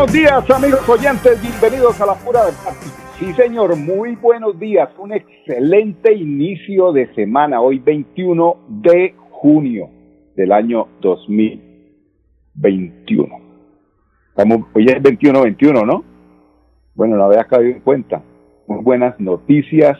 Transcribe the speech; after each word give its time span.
Buenos 0.00 0.14
días, 0.14 0.50
amigos 0.50 0.88
oyentes. 0.88 1.42
Bienvenidos 1.42 2.00
a 2.00 2.06
la 2.06 2.14
pura 2.14 2.44
verdad. 2.44 2.72
Sí, 3.18 3.34
señor, 3.34 3.76
muy 3.76 4.16
buenos 4.16 4.58
días. 4.58 4.88
Un 4.96 5.12
excelente 5.12 6.14
inicio 6.14 6.90
de 6.92 7.14
semana. 7.14 7.60
Hoy, 7.60 7.80
21 7.80 8.56
de 8.68 9.14
junio 9.30 9.90
del 10.36 10.52
año 10.52 10.88
2021. 11.02 13.28
Estamos, 14.30 14.60
hoy 14.72 14.86
es 14.86 15.02
21-21, 15.02 15.84
¿no? 15.84 16.02
Bueno, 16.94 17.16
no 17.16 17.24
había 17.24 17.44
caído 17.44 17.72
en 17.72 17.80
cuenta. 17.80 18.22
Muy 18.68 18.82
buenas 18.82 19.20
noticias. 19.20 19.98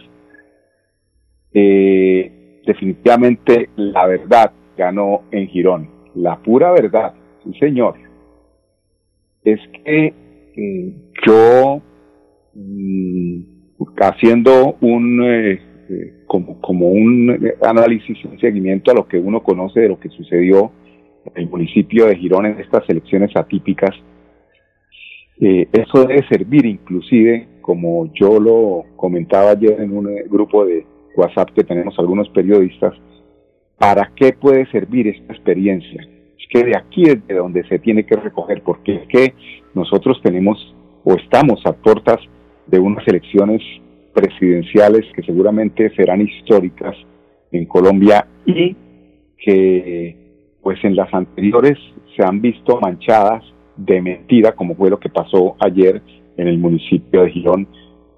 Eh, 1.53 2.63
definitivamente 2.65 3.69
la 3.77 4.07
verdad 4.07 4.51
ganó 4.79 5.25
en 5.31 5.47
Girón. 5.49 5.91
La 6.15 6.39
pura 6.39 6.73
verdad. 6.73 7.13
Sí, 7.45 7.53
señor 7.59 8.09
es 9.45 9.61
que 9.85 10.15
eh, 10.57 10.95
yo, 11.27 11.83
mm, 12.55 13.41
haciendo 14.01 14.77
un, 14.81 15.23
eh, 15.25 15.61
eh, 15.89 16.25
como, 16.27 16.61
como 16.61 16.91
un 16.91 17.53
análisis, 17.63 18.23
un 18.25 18.39
seguimiento 18.39 18.91
a 18.91 18.95
lo 18.95 19.09
que 19.09 19.19
uno 19.19 19.43
conoce 19.43 19.81
de 19.81 19.89
lo 19.89 19.99
que 19.99 20.09
sucedió 20.11 20.73
en 21.25 21.43
el 21.43 21.49
municipio 21.49 22.07
de 22.07 22.17
Girón 22.17 22.47
en 22.47 22.61
estas 22.61 22.89
elecciones 22.89 23.35
atípicas, 23.37 23.91
eso 25.43 26.05
debe 26.05 26.23
servir 26.29 26.67
inclusive, 26.67 27.49
como 27.63 28.13
yo 28.13 28.39
lo 28.39 28.85
comentaba 28.97 29.53
ayer 29.53 29.81
en 29.81 29.97
un 29.97 30.05
grupo 30.29 30.67
de 30.67 30.85
WhatsApp 31.17 31.49
que 31.55 31.65
tenemos 31.65 31.99
algunos 31.99 32.29
periodistas, 32.29 32.93
¿para 33.79 34.13
qué 34.15 34.35
puede 34.35 34.71
servir 34.71 35.09
esta 35.09 35.33
experiencia? 35.33 36.07
Que 36.51 36.65
de 36.65 36.77
aquí 36.77 37.05
es 37.05 37.27
de 37.27 37.35
donde 37.35 37.67
se 37.69 37.79
tiene 37.79 38.05
que 38.05 38.17
recoger, 38.17 38.63
porque 38.63 38.97
es 38.97 39.07
que 39.09 39.35
nosotros 39.75 40.21
tenemos 40.23 40.75
o 41.05 41.15
estamos 41.15 41.65
a 41.65 41.73
puertas 41.73 42.19
de 42.67 42.79
unas 42.79 43.07
elecciones 43.07 43.63
presidenciales 44.13 45.07
que 45.15 45.23
seguramente 45.23 45.95
serán 45.95 46.21
históricas 46.21 46.97
en 47.53 47.67
Colombia 47.67 48.27
y 48.45 48.77
que 49.39 50.17
pues 50.61 50.83
en 50.85 50.97
las 50.97 51.13
anteriores 51.15 51.79
se 52.17 52.25
han 52.25 52.41
visto 52.41 52.79
manchadas 52.81 53.43
de 53.77 54.03
mentira, 54.03 54.53
como 54.53 54.75
fue 54.75 54.91
lo 54.91 54.99
que 54.99 55.09
pasó 55.09 55.57
ayer 55.61 56.03
en 56.37 56.49
el 56.49 56.59
municipio 56.59 57.23
de 57.23 57.31
Girón 57.31 57.69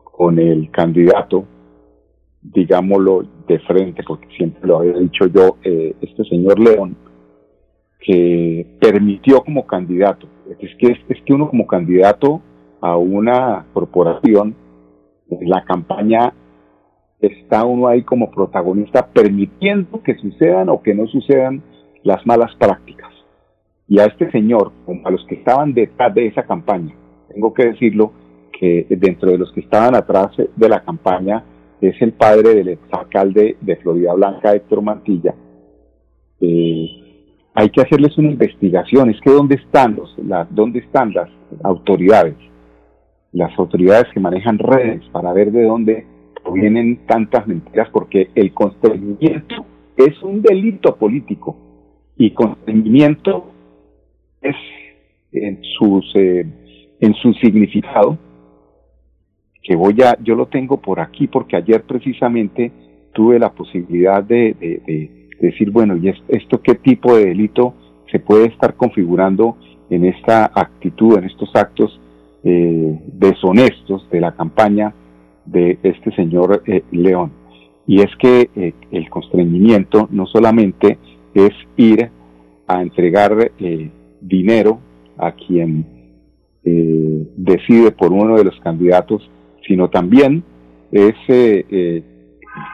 con 0.02 0.38
el 0.38 0.70
candidato, 0.70 1.44
digámoslo 2.42 3.24
de 3.46 3.58
frente, 3.60 4.02
porque 4.02 4.26
siempre 4.36 4.66
lo 4.66 4.78
había 4.78 4.94
dicho 4.94 5.26
yo, 5.26 5.58
eh, 5.62 5.94
este 6.00 6.24
señor 6.24 6.58
León, 6.58 6.96
que 8.02 8.66
permitió 8.80 9.42
como 9.42 9.66
candidato. 9.66 10.26
Es 10.60 10.70
que, 10.76 11.32
uno 11.32 11.48
como 11.48 11.66
candidato 11.66 12.42
a 12.80 12.96
una 12.96 13.66
corporación, 13.72 14.54
la 15.40 15.64
campaña 15.64 16.34
está 17.20 17.64
uno 17.64 17.86
ahí 17.86 18.02
como 18.02 18.30
protagonista 18.30 19.06
permitiendo 19.06 20.02
que 20.02 20.16
sucedan 20.16 20.68
o 20.68 20.82
que 20.82 20.94
no 20.94 21.06
sucedan 21.06 21.62
las 22.02 22.26
malas 22.26 22.54
prácticas. 22.56 23.10
Y 23.88 24.00
a 24.00 24.06
este 24.06 24.30
señor, 24.32 24.72
a 25.04 25.10
los 25.10 25.24
que 25.26 25.36
estaban 25.36 25.72
detrás 25.72 26.12
de 26.14 26.26
esa 26.26 26.42
campaña, 26.42 26.94
tengo 27.32 27.54
que 27.54 27.66
decirlo 27.66 28.12
que 28.52 28.86
dentro 28.90 29.30
de 29.30 29.38
los 29.38 29.52
que 29.52 29.60
estaban 29.60 29.94
atrás 29.94 30.30
de 30.56 30.68
la 30.68 30.82
campaña 30.82 31.44
es 31.80 32.00
el 32.00 32.12
padre 32.12 32.54
del 32.54 32.68
exalcalde 32.68 33.56
de 33.60 33.76
Florida 33.76 34.12
Blanca, 34.14 34.54
Héctor 34.54 34.82
Mantilla, 34.82 35.34
eh, 36.40 37.01
hay 37.54 37.70
que 37.70 37.82
hacerles 37.82 38.16
una 38.18 38.30
investigación. 38.30 39.10
Es 39.10 39.20
que 39.20 39.30
dónde 39.30 39.56
están 39.56 39.96
los, 39.96 40.14
dónde 40.50 40.80
están 40.80 41.12
las 41.12 41.28
autoridades, 41.62 42.36
las 43.32 43.56
autoridades 43.58 44.06
que 44.12 44.20
manejan 44.20 44.58
redes 44.58 45.02
para 45.12 45.32
ver 45.32 45.52
de 45.52 45.64
dónde 45.64 46.06
provienen 46.42 47.06
tantas 47.06 47.46
mentiras, 47.46 47.88
porque 47.92 48.30
el 48.34 48.52
constreñimiento 48.52 49.64
es 49.96 50.20
un 50.22 50.42
delito 50.42 50.96
político 50.96 51.56
y 52.16 52.30
constreñimiento 52.30 53.50
es 54.40 54.56
en 55.32 55.62
sus 55.78 56.04
eh, 56.14 56.44
en 57.00 57.14
su 57.14 57.32
significado 57.34 58.18
que 59.62 59.76
voy 59.76 59.96
a 60.02 60.16
yo 60.22 60.34
lo 60.34 60.46
tengo 60.46 60.80
por 60.80 61.00
aquí 61.00 61.26
porque 61.26 61.56
ayer 61.56 61.82
precisamente 61.84 62.72
tuve 63.12 63.38
la 63.38 63.52
posibilidad 63.52 64.22
de 64.22 65.21
decir, 65.42 65.70
bueno, 65.70 65.96
¿y 65.96 66.08
esto 66.28 66.62
qué 66.62 66.76
tipo 66.76 67.16
de 67.16 67.26
delito 67.26 67.74
se 68.10 68.20
puede 68.20 68.46
estar 68.46 68.76
configurando 68.76 69.56
en 69.90 70.04
esta 70.06 70.50
actitud, 70.54 71.18
en 71.18 71.24
estos 71.24 71.54
actos 71.54 72.00
eh, 72.44 72.98
deshonestos 73.12 74.08
de 74.10 74.20
la 74.20 74.32
campaña 74.32 74.94
de 75.44 75.78
este 75.82 76.14
señor 76.14 76.62
eh, 76.66 76.84
León? 76.92 77.32
Y 77.86 78.00
es 78.00 78.10
que 78.20 78.50
eh, 78.54 78.72
el 78.92 79.10
constreñimiento 79.10 80.08
no 80.12 80.26
solamente 80.26 80.98
es 81.34 81.50
ir 81.76 82.08
a 82.68 82.80
entregar 82.80 83.50
dinero 84.20 84.78
a 85.18 85.32
quien 85.32 85.84
decide 86.62 87.90
por 87.90 88.12
uno 88.12 88.36
de 88.36 88.44
los 88.44 88.58
candidatos, 88.60 89.28
sino 89.66 89.90
también 89.90 90.44
es 90.92 91.14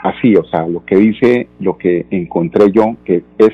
así, 0.02 0.34
o 0.36 0.44
sea, 0.44 0.66
lo 0.66 0.84
que 0.84 0.96
dice, 0.96 1.48
lo 1.60 1.76
que 1.76 2.06
encontré 2.10 2.70
yo, 2.72 2.96
que 3.04 3.24
es 3.38 3.52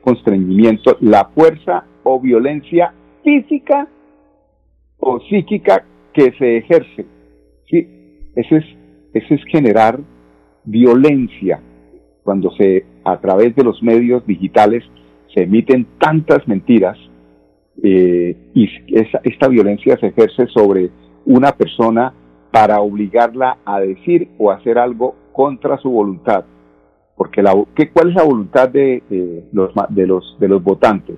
constreñimiento, 0.00 0.96
la 1.00 1.26
fuerza 1.34 1.84
o 2.04 2.20
violencia 2.20 2.92
física 3.22 3.88
o 4.98 5.20
psíquica 5.20 5.84
que 6.12 6.32
se 6.38 6.58
ejerce. 6.58 7.06
Sí, 7.68 7.88
eso 8.36 8.56
es, 8.56 8.64
eso 9.12 9.34
es 9.34 9.40
generar 9.50 9.98
violencia 10.64 11.60
cuando 12.22 12.50
se, 12.52 12.84
a 13.04 13.20
través 13.20 13.54
de 13.54 13.62
los 13.62 13.82
medios 13.82 14.26
digitales, 14.26 14.82
se 15.32 15.42
emiten 15.42 15.86
tantas 15.98 16.46
mentiras 16.48 16.98
eh, 17.82 18.36
y 18.54 18.68
esa, 18.88 19.20
esta 19.22 19.48
violencia 19.48 19.96
se 19.98 20.08
ejerce 20.08 20.46
sobre 20.48 20.90
una 21.24 21.52
persona 21.52 22.12
para 22.50 22.80
obligarla 22.80 23.58
a 23.64 23.80
decir 23.80 24.28
o 24.38 24.50
hacer 24.50 24.78
algo 24.78 25.14
contra 25.36 25.76
su 25.76 25.90
voluntad. 25.90 26.46
Porque 27.14 27.42
la, 27.42 27.52
¿qué, 27.74 27.90
¿cuál 27.90 28.08
es 28.08 28.14
la 28.14 28.22
voluntad 28.22 28.70
de, 28.70 29.02
los, 29.52 29.70
de, 29.90 30.06
los, 30.06 30.36
de 30.40 30.48
los 30.48 30.62
votantes, 30.62 31.16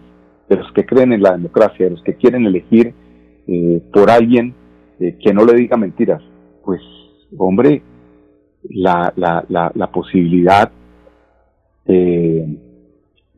de 0.49 0.57
los 0.57 0.73
que 0.73 0.85
creen 0.85 1.13
en 1.13 1.23
la 1.23 1.33
democracia, 1.33 1.87
de 1.87 1.93
los 1.93 2.03
que 2.03 2.17
quieren 2.17 2.45
elegir 2.45 2.93
eh, 3.47 3.81
por 3.93 4.11
alguien 4.11 4.55
eh, 4.99 5.17
que 5.23 5.33
no 5.33 5.45
le 5.45 5.55
diga 5.55 5.77
mentiras? 5.77 6.21
Pues, 6.65 6.81
hombre, 7.37 7.81
la, 8.71 9.13
la, 9.17 9.91
posibilidad 9.93 10.73
eh, 11.87 12.59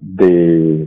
de, 0.01 0.87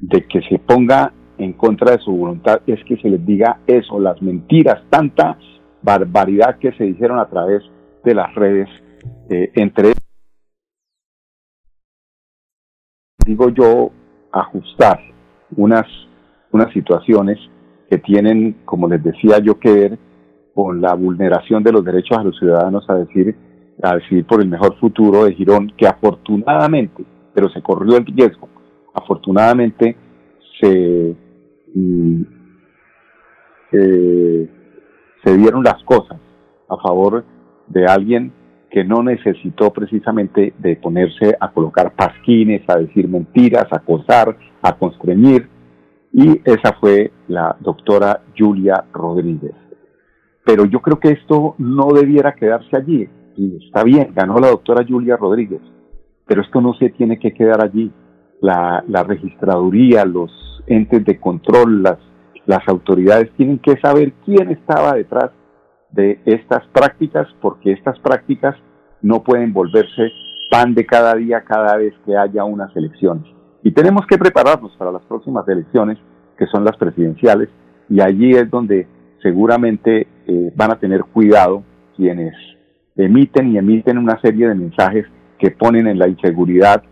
de 0.00 0.24
que 0.26 0.42
se 0.48 0.58
ponga 0.58 1.12
en 1.38 1.52
contra 1.52 1.92
de 1.92 1.98
su 1.98 2.10
voluntad 2.10 2.60
es 2.66 2.82
que 2.84 2.96
se 2.96 3.08
les 3.08 3.24
diga 3.24 3.60
eso, 3.68 4.00
las 4.00 4.20
mentiras, 4.20 4.82
tanta 4.90 5.38
barbaridad 5.82 6.58
que 6.58 6.72
se 6.72 6.84
dijeron 6.84 7.20
a 7.20 7.28
través 7.28 7.62
de 8.04 8.14
las 8.14 8.34
redes 8.34 8.68
eh, 9.28 9.50
entre 9.54 9.92
digo 13.24 13.48
yo 13.50 13.90
ajustar 14.32 15.00
unas 15.56 15.86
unas 16.52 16.72
situaciones 16.72 17.38
que 17.90 17.98
tienen 17.98 18.62
como 18.64 18.88
les 18.88 19.02
decía 19.02 19.38
yo 19.38 19.58
que 19.58 19.72
ver 19.72 19.98
con 20.54 20.80
la 20.80 20.94
vulneración 20.94 21.62
de 21.62 21.72
los 21.72 21.84
derechos 21.84 22.18
a 22.18 22.22
los 22.22 22.38
ciudadanos 22.38 22.88
a 22.88 22.94
decir 22.94 23.36
a 23.82 23.96
decidir 23.96 24.26
por 24.26 24.40
el 24.40 24.48
mejor 24.48 24.78
futuro 24.78 25.24
de 25.24 25.34
Girón 25.34 25.72
que 25.76 25.86
afortunadamente 25.86 27.04
pero 27.34 27.50
se 27.50 27.62
corrió 27.62 27.96
el 27.96 28.06
riesgo 28.06 28.48
afortunadamente 28.94 29.96
se 30.60 31.16
mm, 31.74 32.22
eh, 33.72 34.50
se 35.24 35.36
dieron 35.36 35.64
las 35.64 35.82
cosas 35.82 36.18
a 36.68 36.76
favor 36.76 37.24
de 37.66 37.86
alguien 37.86 38.32
que 38.76 38.84
no 38.84 39.02
necesitó 39.02 39.72
precisamente 39.72 40.52
de 40.58 40.76
ponerse 40.76 41.34
a 41.40 41.50
colocar 41.50 41.94
pasquines, 41.94 42.60
a 42.68 42.76
decir 42.76 43.08
mentiras, 43.08 43.64
a 43.70 43.76
acosar, 43.76 44.36
a 44.60 44.76
constreñir, 44.76 45.48
y 46.12 46.42
esa 46.44 46.74
fue 46.78 47.10
la 47.26 47.56
doctora 47.60 48.20
Julia 48.36 48.84
Rodríguez. 48.92 49.54
Pero 50.44 50.66
yo 50.66 50.80
creo 50.82 51.00
que 51.00 51.12
esto 51.12 51.54
no 51.56 51.86
debiera 51.94 52.34
quedarse 52.34 52.76
allí, 52.76 53.08
y 53.34 53.64
está 53.64 53.82
bien, 53.82 54.12
ganó 54.14 54.38
la 54.40 54.48
doctora 54.48 54.84
Julia 54.86 55.16
Rodríguez, 55.16 55.62
pero 56.26 56.42
esto 56.42 56.60
no 56.60 56.74
se 56.74 56.90
tiene 56.90 57.18
que 57.18 57.32
quedar 57.32 57.64
allí. 57.64 57.90
La, 58.42 58.84
registraduría, 59.08 60.04
los 60.04 60.30
entes 60.66 61.02
de 61.02 61.18
control, 61.18 61.82
las 62.44 62.68
autoridades 62.68 63.30
tienen 63.38 63.58
que 63.58 63.78
saber 63.78 64.12
quién 64.26 64.50
estaba 64.50 64.92
detrás 64.92 65.30
de 65.96 66.20
estas 66.24 66.64
prácticas, 66.68 67.26
porque 67.40 67.72
estas 67.72 67.98
prácticas 67.98 68.54
no 69.02 69.24
pueden 69.24 69.52
volverse 69.52 70.12
pan 70.50 70.74
de 70.74 70.86
cada 70.86 71.14
día 71.14 71.42
cada 71.42 71.76
vez 71.76 71.94
que 72.04 72.16
haya 72.16 72.44
unas 72.44 72.74
elecciones. 72.76 73.24
Y 73.62 73.72
tenemos 73.72 74.06
que 74.06 74.18
prepararnos 74.18 74.76
para 74.76 74.92
las 74.92 75.02
próximas 75.06 75.46
elecciones, 75.48 75.98
que 76.38 76.46
son 76.46 76.64
las 76.64 76.76
presidenciales, 76.76 77.48
y 77.88 78.00
allí 78.00 78.30
es 78.32 78.48
donde 78.50 78.86
seguramente 79.22 80.06
eh, 80.26 80.52
van 80.54 80.70
a 80.70 80.78
tener 80.78 81.02
cuidado 81.04 81.64
quienes 81.96 82.34
emiten 82.94 83.52
y 83.52 83.58
emiten 83.58 83.98
una 83.98 84.20
serie 84.20 84.48
de 84.48 84.54
mensajes 84.54 85.06
que 85.38 85.50
ponen 85.50 85.86
en 85.86 85.98
la 85.98 86.08
inseguridad 86.08 86.82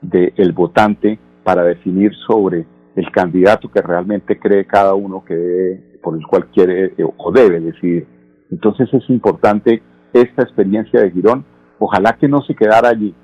del 0.00 0.52
votante 0.52 1.18
para 1.44 1.64
definir 1.64 2.12
sobre 2.26 2.66
el 2.96 3.10
candidato 3.10 3.70
que 3.70 3.80
realmente 3.80 4.38
cree 4.38 4.66
cada 4.66 4.94
uno 4.94 5.24
que 5.24 5.98
por 6.02 6.16
el 6.16 6.26
cual 6.26 6.46
quiere 6.52 6.86
eh, 6.96 7.04
o 7.16 7.32
debe 7.32 7.60
decidir. 7.60 8.06
Entonces 8.52 8.92
es 8.92 9.08
importante 9.08 9.82
esta 10.12 10.42
experiencia 10.42 11.00
de 11.00 11.10
Girón, 11.10 11.44
ojalá 11.78 12.12
que 12.12 12.28
no 12.28 12.42
se 12.42 12.54
quedara 12.54 12.90
allí, 12.90 13.14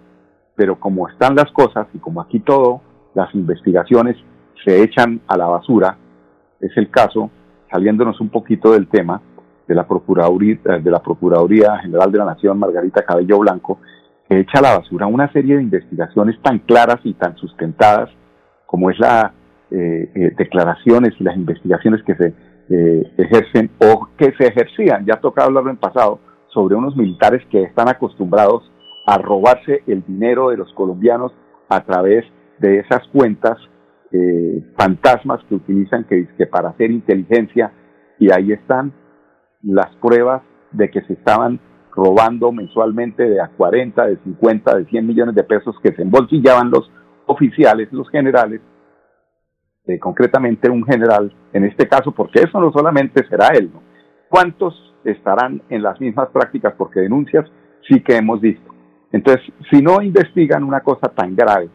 pero 0.57 0.81
como 0.81 1.07
están 1.09 1.37
las 1.37 1.53
cosas 1.53 1.87
y 1.93 1.99
como 1.99 2.23
aquí 2.23 2.41
todo, 2.41 2.81
las 3.15 3.33
investigaciones 3.35 4.17
se 4.65 4.83
echan 4.83 5.21
a 5.29 5.37
la 5.37 5.47
basura, 5.47 5.99
es 6.61 6.75
el 6.77 6.91
caso, 6.91 7.31
saliéndonos 7.71 8.21
un 8.21 8.31
poquito 8.31 8.73
del 8.73 8.89
tema, 8.89 9.21
de 9.69 9.75
la 9.75 9.87
Procuraduría, 9.87 10.59
de 10.65 10.91
la 10.91 11.03
Procuraduría 11.03 11.77
General 11.79 12.11
de 12.11 12.19
la 12.19 12.25
Nación, 12.25 12.59
Margarita 12.59 13.05
Cabello 13.05 13.39
Blanco, 13.39 13.81
que 14.29 14.41
echa 14.41 14.61
a 14.61 14.63
la 14.63 14.79
basura 14.79 15.07
una 15.07 15.31
serie 15.31 15.57
de 15.57 15.63
investigaciones 15.63 16.41
tan 16.41 16.61
claras 16.61 17.01
y 17.05 17.13
tan 17.15 17.37
sustentadas 17.37 18.09
como 18.65 18.91
es 18.91 18.99
la 18.99 19.35
eh, 19.71 20.11
eh, 20.15 20.33
declaraciones 20.39 21.13
y 21.21 21.25
las 21.25 21.37
investigaciones 21.37 22.03
que 22.03 22.15
se 22.15 22.35
eh, 22.71 23.13
ejercen 23.17 23.71
o 23.81 24.09
que 24.17 24.33
se 24.33 24.49
ejercían, 24.49 25.07
ya 25.07 25.17
toca 25.17 25.45
hablarlo 25.45 25.71
en 25.71 25.77
pasado, 25.77 26.21
sobre 26.49 26.75
unos 26.75 26.97
militares 26.97 27.43
que 27.51 27.63
están 27.63 27.89
acostumbrados 27.89 28.71
a 29.07 29.19
robarse 29.19 29.83
el 29.87 30.05
dinero 30.07 30.51
de 30.51 30.57
los 30.59 30.73
colombianos 30.75 31.33
a 31.69 31.85
través 31.85 32.25
de 32.59 32.79
esas 32.81 33.07
cuentas 33.09 33.57
eh, 34.13 34.65
fantasmas 34.77 35.41
que 35.49 35.55
utilizan 35.55 36.05
que, 36.05 36.29
que 36.37 36.47
para 36.47 36.71
hacer 36.71 36.91
inteligencia 36.91 37.73
y 38.19 38.33
ahí 38.33 38.53
están 38.53 38.93
las 39.63 39.95
pruebas 39.97 40.43
de 40.73 40.91
que 40.91 41.03
se 41.03 41.13
estaban 41.13 41.61
robando 41.93 42.53
mensualmente 42.53 43.29
de 43.29 43.41
a 43.41 43.49
40, 43.49 44.07
de 44.07 44.17
50, 44.19 44.77
de 44.77 44.85
100 44.87 45.07
millones 45.07 45.35
de 45.35 45.45
pesos 45.45 45.75
que 45.83 45.93
se 45.93 46.03
embolsillaban 46.03 46.71
los 46.71 46.91
oficiales, 47.27 47.93
los 47.93 48.09
generales, 48.11 48.61
este, 49.89 49.99
concretamente 49.99 50.71
un 50.71 50.85
general, 50.85 51.33
en 51.53 51.65
este 51.65 51.89
caso, 51.89 52.13
porque 52.13 52.41
eso 52.41 52.61
no 52.61 52.71
solamente 52.73 53.27
será 53.27 53.49
él, 53.55 53.71
¿no? 53.73 53.83
¿Cuántos 54.29 54.75
estarán 55.05 55.63
en 55.71 55.83
las 55.83 55.99
mismas 55.99 56.29
prácticas? 56.29 56.75
Porque 56.77 57.01
denuncias 57.01 57.47
sí 57.89 58.03
que 58.03 58.17
hemos 58.17 58.41
visto. 58.41 58.71
Entonces, 59.13 59.43
si 59.71 59.81
no 59.81 60.03
investigan 60.03 60.63
una 60.63 60.81
cosa 60.81 61.09
tan 61.09 61.35
grave, 61.35 61.71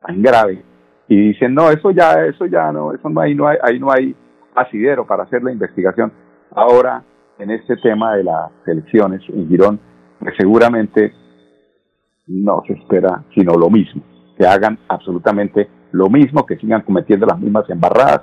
tan 0.00 0.22
grave, 0.22 0.62
y 1.08 1.30
dicen, 1.30 1.52
no, 1.52 1.70
eso 1.70 1.90
ya, 1.90 2.24
eso 2.24 2.46
ya 2.46 2.70
no, 2.70 2.94
eso 2.94 3.08
no 3.08 3.20
hay, 3.20 3.34
no 3.34 3.48
hay, 3.48 3.58
ahí 3.60 3.80
no 3.80 3.90
hay 3.90 4.14
asidero 4.54 5.04
para 5.04 5.24
hacer 5.24 5.42
la 5.42 5.50
investigación. 5.50 6.12
Ahora, 6.54 7.02
en 7.40 7.50
este 7.50 7.76
tema 7.78 8.14
de 8.14 8.22
las 8.22 8.50
elecciones 8.66 9.20
en 9.28 9.48
Girón, 9.48 9.80
pues 10.20 10.34
seguramente 10.38 11.12
no 12.28 12.62
se 12.68 12.74
espera 12.74 13.24
sino 13.34 13.54
lo 13.54 13.68
mismo, 13.68 14.00
que 14.38 14.46
hagan 14.46 14.78
absolutamente 14.88 15.68
lo 15.92 16.08
mismo, 16.08 16.44
que 16.46 16.56
sigan 16.56 16.82
cometiendo 16.82 17.26
las 17.26 17.38
mismas 17.38 17.68
embarradas, 17.70 18.22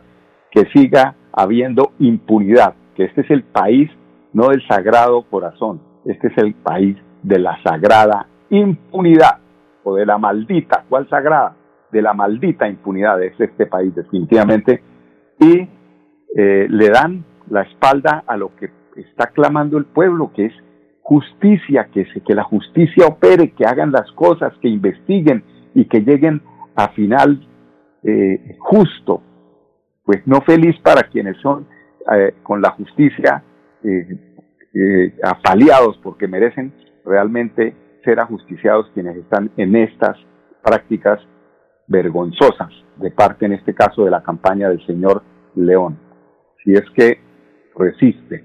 que 0.51 0.66
siga 0.74 1.16
habiendo 1.31 1.94
impunidad, 2.00 2.74
que 2.95 3.06
este 3.06 3.21
es 3.21 3.31
el 3.31 3.44
país 3.44 3.89
no 4.33 4.50
del 4.50 4.66
sagrado 4.68 5.24
corazón, 5.24 5.81
este 6.06 6.27
es 6.27 6.38
el 6.38 6.54
país 6.54 6.98
de 7.24 7.39
la 7.39 7.62
sagrada 7.63 8.27
impunidad 8.50 9.39
o 9.83 9.95
de 9.95 10.06
la 10.06 10.18
maldita, 10.18 10.86
¿cuál 10.89 11.07
sagrada? 11.10 11.56
De 11.92 12.01
la 12.01 12.13
maldita 12.13 12.68
impunidad 12.68 13.21
es 13.24 13.39
este 13.39 13.66
país 13.66 13.94
definitivamente 13.95 14.83
y 15.39 15.68
eh, 16.36 16.68
le 16.69 16.89
dan 16.89 17.25
la 17.50 17.62
espalda 17.62 18.24
a 18.27 18.38
lo 18.38 18.56
que 18.56 18.69
está 18.95 19.27
clamando 19.27 19.77
el 19.77 19.86
pueblo, 19.86 20.31
que 20.36 20.45
es 20.48 20.54
justicia, 21.01 21.89
que, 21.92 22.06
se, 22.13 22.22
que 22.22 22.36
la 22.36 22.44
justicia 22.44 23.07
opere, 23.07 23.51
que 23.51 23.65
hagan 23.65 23.92
las 23.92 24.12
cosas, 24.12 24.54
que 24.62 24.68
investiguen 24.68 25.44
y 25.74 25.86
que 25.86 26.01
lleguen 26.01 26.42
a 26.75 26.89
final 26.89 27.48
eh, 28.04 28.56
justo, 28.60 29.22
pues 30.06 30.25
no 30.25 30.42
feliz 30.42 30.80
para 30.81 31.04
quienes 31.04 31.38
son 31.38 31.68
eh, 32.12 32.34
con 32.44 32.62
la 32.62 32.72
justicia 32.72 33.44
eh, 33.84 34.07
eh, 34.74 35.13
apaleados 35.24 36.00
porque 36.01 36.28
merecen 36.28 36.74
realmente 37.06 37.75
ser 38.04 38.19
ajusticiados 38.19 38.90
quienes 38.94 39.18
están 39.18 39.51
en 39.57 39.75
estas 39.75 40.18
prácticas 40.63 41.19
vergonzosas 41.88 42.69
de 42.98 43.12
parte 43.12 43.46
en 43.46 43.54
este 43.54 43.74
caso 43.74 44.06
de 44.06 44.12
la 44.12 44.24
campaña 44.24 44.69
del 44.69 44.86
señor 44.86 45.24
León. 45.56 46.00
Si 46.63 46.74
es 46.74 46.84
que 46.96 47.19
resiste 47.75 48.44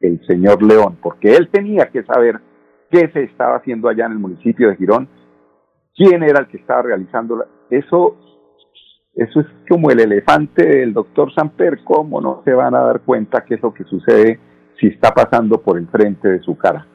el 0.00 0.24
señor 0.26 0.62
León, 0.62 0.98
porque 1.02 1.34
él 1.34 1.48
tenía 1.50 1.86
que 1.86 2.04
saber 2.04 2.40
qué 2.90 3.08
se 3.12 3.24
estaba 3.24 3.56
haciendo 3.56 3.88
allá 3.88 4.06
en 4.06 4.12
el 4.12 4.18
municipio 4.18 4.68
de 4.68 4.76
Girón, 4.76 5.08
quién 5.94 6.22
era 6.22 6.40
el 6.40 6.48
que 6.48 6.58
estaba 6.58 6.82
realizando 6.82 7.44
eso 7.70 8.16
eso 9.16 9.40
es 9.40 9.46
como 9.66 9.90
el 9.90 10.00
elefante 10.00 10.62
del 10.62 10.92
doctor 10.92 11.32
Samper, 11.34 11.82
¿cómo 11.84 12.20
no 12.20 12.42
se 12.44 12.52
van 12.52 12.74
a 12.74 12.80
dar 12.80 13.00
cuenta 13.00 13.44
qué 13.46 13.54
es 13.54 13.62
lo 13.62 13.72
que 13.72 13.84
sucede 13.84 14.38
si 14.78 14.88
está 14.88 15.12
pasando 15.12 15.62
por 15.62 15.78
el 15.78 15.88
frente 15.88 16.28
de 16.28 16.40
su 16.40 16.54
cara? 16.56 16.86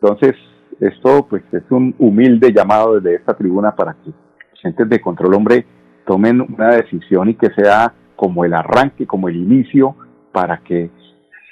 Entonces, 0.00 0.34
esto 0.78 1.26
pues 1.28 1.42
es 1.52 1.64
un 1.70 1.96
humilde 1.98 2.52
llamado 2.52 3.00
desde 3.00 3.16
esta 3.16 3.34
tribuna 3.34 3.74
para 3.74 3.94
que 3.94 4.10
los 4.10 4.64
entes 4.64 4.88
de 4.88 5.00
control 5.00 5.34
hombre 5.34 5.66
tomen 6.06 6.40
una 6.40 6.76
decisión 6.76 7.28
y 7.30 7.34
que 7.34 7.50
sea 7.56 7.92
como 8.14 8.44
el 8.44 8.54
arranque, 8.54 9.04
como 9.04 9.28
el 9.28 9.36
inicio, 9.36 9.96
para 10.30 10.58
que 10.58 10.90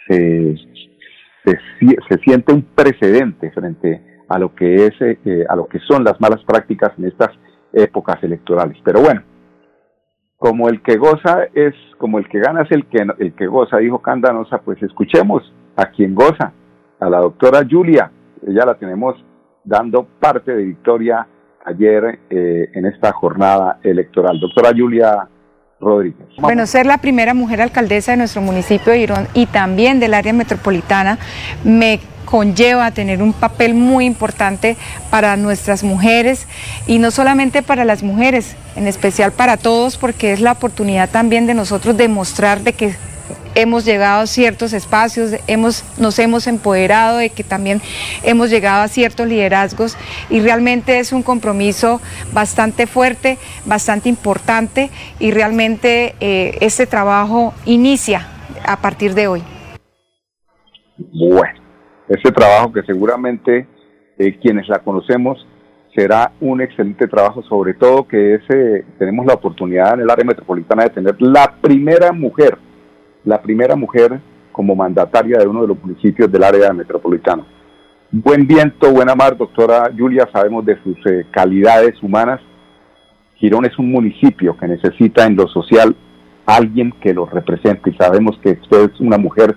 se, 0.07 0.57
se, 1.45 2.19
siente 2.25 2.53
un 2.53 2.63
precedente 2.63 3.51
frente 3.51 4.23
a 4.29 4.39
lo 4.39 4.55
que 4.55 4.87
es 4.87 4.93
eh, 5.01 5.45
a 5.49 5.57
lo 5.57 5.67
que 5.67 5.81
son 5.81 6.05
las 6.05 6.21
malas 6.21 6.45
prácticas 6.45 6.93
en 6.97 7.07
estas 7.07 7.31
épocas 7.73 8.23
electorales. 8.23 8.77
Pero 8.85 9.01
bueno, 9.01 9.23
como 10.41 10.71
el 10.71 10.81
que 10.81 10.97
goza 10.97 11.45
es, 11.55 11.75
como 11.99 12.19
el 12.19 12.27
que 12.27 12.41
gana 12.41 12.63
es 12.63 12.73
el 12.73 12.87
que, 12.87 13.07
el 13.19 13.35
que 13.35 13.47
goza, 13.47 13.77
dijo 13.77 14.01
Candanosa, 14.01 14.57
pues 14.63 14.83
escuchemos 14.83 15.43
a 15.77 15.91
quien 15.91 16.15
goza, 16.15 16.53
a 16.99 17.11
la 17.11 17.19
doctora 17.19 17.61
Julia, 17.71 18.11
ella 18.47 18.65
la 18.65 18.75
tenemos 18.79 19.23
dando 19.65 20.07
parte 20.19 20.53
de 20.53 20.65
victoria 20.65 21.27
ayer 21.67 22.21
eh, 22.31 22.71
en 22.73 22.87
esta 22.87 23.13
jornada 23.13 23.81
electoral. 23.83 24.41
Doctora 24.41 24.71
Julia 24.75 25.29
Rodríguez. 25.79 26.27
Bueno, 26.39 26.65
ser 26.65 26.87
la 26.87 26.97
primera 26.97 27.35
mujer 27.35 27.61
alcaldesa 27.61 28.13
de 28.13 28.17
nuestro 28.17 28.41
municipio 28.41 28.95
de 28.95 29.01
Irón 29.01 29.27
y 29.35 29.45
también 29.45 30.01
del 30.01 30.15
área 30.15 30.33
metropolitana 30.33 31.19
me 31.65 32.01
conlleva 32.31 32.93
tener 32.93 33.23
un 33.23 33.33
papel 33.33 33.75
muy 33.75 34.07
importante 34.07 34.77
para 35.11 35.37
nuestras 35.37 35.83
mujeres 35.83 36.47
y 36.87 36.99
no 36.99 37.11
solamente 37.11 37.63
para 37.63 37.85
las 37.85 38.03
mujeres, 38.03 38.55
en 38.77 38.87
especial 38.87 39.33
para 39.33 39.57
todos, 39.57 39.97
porque 39.97 40.33
es 40.33 40.41
la 40.41 40.53
oportunidad 40.53 41.11
también 41.11 41.47
de 41.47 41.55
nosotros 41.55 41.97
demostrar 41.97 42.61
de 42.61 42.73
que 42.73 42.95
hemos 43.55 43.85
llegado 43.85 44.23
a 44.23 44.27
ciertos 44.27 44.73
espacios, 44.73 45.33
hemos, 45.47 45.85
nos 45.99 46.19
hemos 46.19 46.47
empoderado, 46.47 47.19
de 47.19 47.31
que 47.31 47.43
también 47.43 47.83
hemos 48.23 48.49
llegado 48.49 48.83
a 48.83 48.89
ciertos 48.89 49.27
liderazgos 49.27 49.97
y 50.29 50.41
realmente 50.41 50.99
es 50.99 51.13
un 51.13 51.23
compromiso 51.23 52.01
bastante 52.33 52.87
fuerte, 52.87 53.39
bastante 53.65 54.09
importante 54.09 54.91
y 55.19 55.33
realmente 55.33 56.15
eh, 56.21 56.59
este 56.61 56.87
trabajo 56.87 57.55
inicia 57.65 58.29
a 58.65 58.77
partir 58.77 59.15
de 59.15 59.27
hoy. 59.27 59.43
Bueno, 60.99 61.60
ese 62.11 62.33
trabajo 62.33 62.73
que 62.73 62.83
seguramente 62.83 63.69
eh, 64.19 64.37
quienes 64.43 64.69
la 64.69 64.81
conocemos 64.81 65.47
será 65.95 66.33
un 66.41 66.61
excelente 66.61 67.07
trabajo, 67.07 67.43
sobre 67.45 67.75
todo 67.75 68.07
que 68.07 68.35
ese, 68.35 68.85
tenemos 68.99 69.27
la 69.27 69.35
oportunidad 69.35 69.95
en 69.95 70.01
el 70.01 70.11
área 70.11 70.25
metropolitana 70.25 70.85
de 70.85 70.91
tener 70.91 71.23
la 71.23 71.55
primera 71.61 72.13
mujer, 72.13 72.59
la 73.25 73.41
primera 73.41 73.77
mujer 73.77 74.21
como 74.51 74.75
mandataria 74.75 75.39
de 75.39 75.47
uno 75.47 75.63
de 75.63 75.69
los 75.69 75.83
municipios 75.83 76.31
del 76.31 76.43
área 76.43 76.73
metropolitana. 76.73 77.45
buen 78.11 78.45
viento, 78.45 78.91
buena 78.91 79.15
mar, 79.15 79.37
doctora 79.37 79.89
Julia, 79.97 80.29
sabemos 80.33 80.67
de 80.67 80.83
sus 80.83 80.97
eh, 81.07 81.27
calidades 81.31 82.03
humanas. 82.03 82.41
Girón 83.37 83.67
es 83.67 83.79
un 83.79 83.91
municipio 83.91 84.57
que 84.59 84.67
necesita 84.67 85.27
en 85.27 85.37
lo 85.37 85.47
social 85.47 85.95
alguien 86.45 86.93
que 87.01 87.15
lo 87.15 87.27
represente 87.27 87.91
y 87.91 87.95
sabemos 87.95 88.37
que 88.43 88.59
usted 88.61 88.91
es 88.93 89.01
una 89.01 89.17
mujer 89.17 89.57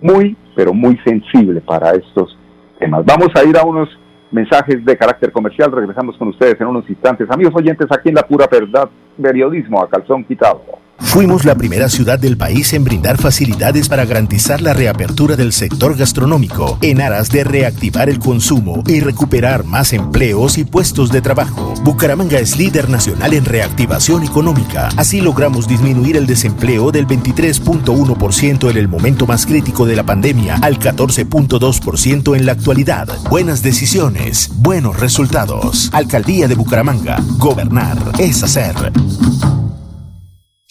muy, 0.00 0.36
pero 0.54 0.72
muy 0.72 0.98
sensible 1.04 1.60
para 1.60 1.92
estos 1.92 2.36
temas. 2.78 3.04
Vamos 3.04 3.28
a 3.34 3.44
ir 3.44 3.56
a 3.56 3.64
unos 3.64 3.88
mensajes 4.30 4.84
de 4.84 4.96
carácter 4.96 5.30
comercial, 5.30 5.70
regresamos 5.70 6.16
con 6.16 6.28
ustedes 6.28 6.60
en 6.60 6.66
unos 6.66 6.88
instantes. 6.88 7.30
Amigos 7.30 7.54
oyentes, 7.54 7.86
aquí 7.90 8.08
en 8.08 8.14
La 8.14 8.22
Pura 8.22 8.46
Verdad, 8.50 8.88
periodismo 9.20 9.82
a 9.82 9.88
calzón 9.88 10.24
quitado. 10.24 10.62
Fuimos 11.02 11.44
la 11.44 11.54
primera 11.56 11.90
ciudad 11.90 12.18
del 12.18 12.38
país 12.38 12.72
en 12.72 12.84
brindar 12.84 13.18
facilidades 13.18 13.88
para 13.88 14.06
garantizar 14.06 14.62
la 14.62 14.72
reapertura 14.72 15.36
del 15.36 15.52
sector 15.52 15.94
gastronómico 15.94 16.78
en 16.80 17.02
aras 17.02 17.28
de 17.28 17.44
reactivar 17.44 18.08
el 18.08 18.18
consumo 18.18 18.82
y 18.86 19.00
recuperar 19.00 19.64
más 19.64 19.92
empleos 19.92 20.56
y 20.56 20.64
puestos 20.64 21.12
de 21.12 21.20
trabajo. 21.20 21.74
Bucaramanga 21.84 22.38
es 22.38 22.56
líder 22.56 22.88
nacional 22.88 23.34
en 23.34 23.44
reactivación 23.44 24.22
económica. 24.22 24.88
Así 24.96 25.20
logramos 25.20 25.68
disminuir 25.68 26.16
el 26.16 26.26
desempleo 26.26 26.90
del 26.90 27.06
23.1% 27.06 28.70
en 28.70 28.76
el 28.76 28.88
momento 28.88 29.26
más 29.26 29.44
crítico 29.44 29.84
de 29.84 29.96
la 29.96 30.04
pandemia 30.04 30.56
al 30.62 30.78
14.2% 30.78 32.36
en 32.36 32.46
la 32.46 32.52
actualidad. 32.52 33.08
Buenas 33.28 33.62
decisiones, 33.62 34.50
buenos 34.56 34.98
resultados. 34.98 35.90
Alcaldía 35.92 36.48
de 36.48 36.54
Bucaramanga. 36.54 37.18
Gobernar 37.36 37.98
es 38.18 38.42
hacer. 38.42 38.92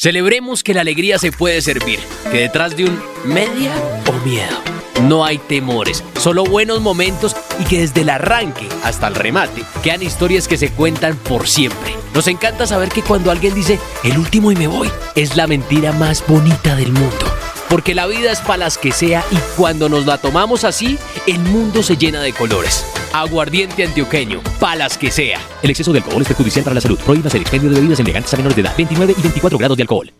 Celebremos 0.03 0.63
que 0.63 0.73
la 0.73 0.81
alegría 0.81 1.19
se 1.19 1.31
puede 1.31 1.61
servir, 1.61 1.99
que 2.31 2.39
detrás 2.39 2.75
de 2.75 2.85
un 2.85 2.99
media 3.23 3.71
o 4.07 4.13
miedo 4.25 4.57
no 5.03 5.23
hay 5.23 5.37
temores, 5.37 6.03
solo 6.19 6.43
buenos 6.43 6.81
momentos 6.81 7.35
y 7.59 7.65
que 7.65 7.81
desde 7.81 8.01
el 8.01 8.09
arranque 8.09 8.67
hasta 8.83 9.07
el 9.07 9.13
remate 9.13 9.61
quedan 9.83 10.01
historias 10.01 10.47
que 10.47 10.57
se 10.57 10.71
cuentan 10.71 11.15
por 11.17 11.47
siempre. 11.47 11.93
Nos 12.15 12.27
encanta 12.27 12.65
saber 12.65 12.89
que 12.89 13.03
cuando 13.03 13.29
alguien 13.29 13.53
dice 13.53 13.77
el 14.03 14.17
último 14.17 14.51
y 14.51 14.55
me 14.55 14.65
voy, 14.65 14.89
es 15.13 15.37
la 15.37 15.45
mentira 15.45 15.91
más 15.91 16.23
bonita 16.27 16.75
del 16.75 16.91
mundo 16.93 17.31
porque 17.71 17.95
la 17.95 18.05
vida 18.05 18.33
es 18.33 18.41
para 18.41 18.57
las 18.57 18.77
que 18.77 18.91
sea 18.91 19.23
y 19.31 19.37
cuando 19.55 19.87
nos 19.87 20.05
la 20.05 20.17
tomamos 20.17 20.65
así, 20.65 20.99
el 21.25 21.39
mundo 21.39 21.81
se 21.81 21.95
llena 21.95 22.21
de 22.21 22.33
colores. 22.33 22.85
Aguardiente 23.13 23.85
antioqueño, 23.85 24.41
palas 24.59 24.97
que 24.97 25.09
sea. 25.09 25.39
El 25.63 25.69
exceso 25.69 25.93
de 25.93 25.99
alcohol 25.99 26.21
es 26.21 26.27
perjudicial 26.27 26.65
para 26.65 26.75
la 26.75 26.81
salud. 26.81 26.99
Prohíbas 26.99 27.33
el 27.33 27.41
expendio 27.41 27.69
de 27.69 27.77
bebidas 27.77 27.99
embriagantes 27.99 28.33
a 28.33 28.37
menores 28.37 28.57
de 28.57 28.63
edad. 28.63 28.73
29 28.75 29.15
y 29.17 29.21
24 29.21 29.57
grados 29.57 29.77
de 29.77 29.83
alcohol. 29.83 30.11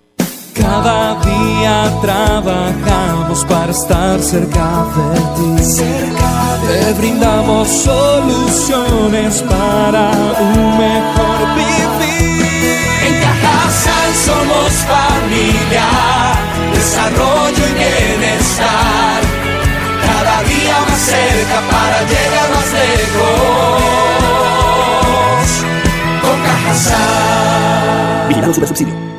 Cada 0.54 1.22
día 1.22 1.94
trabajamos 2.02 3.44
para 3.44 3.72
estar 3.72 4.22
cerca 4.22 4.86
de 4.96 5.58
ti. 5.60 5.64
Cerca 5.64 6.58
Te 6.68 6.94
brindamos 6.94 7.68
soluciones 7.68 9.42
para 9.42 10.12
un 10.40 10.78
mejor 10.78 11.56
vivir. 11.56 12.46
En 13.08 13.22
Cajasal 13.22 14.16
somos 14.16 14.72
familia 14.88 16.31
desarrollo 16.82 17.64
y 17.68 17.74
bienestar. 17.74 19.22
Cada 20.06 20.44
día 20.44 20.78
más 20.88 21.00
cerca 21.00 21.58
para 21.70 22.00
llegar 22.12 22.50
más 22.56 22.70
lejos. 22.74 23.82
Con. 26.22 26.38
Vigilado 28.30 28.54
su 28.54 28.66
subsidio. 28.66 29.11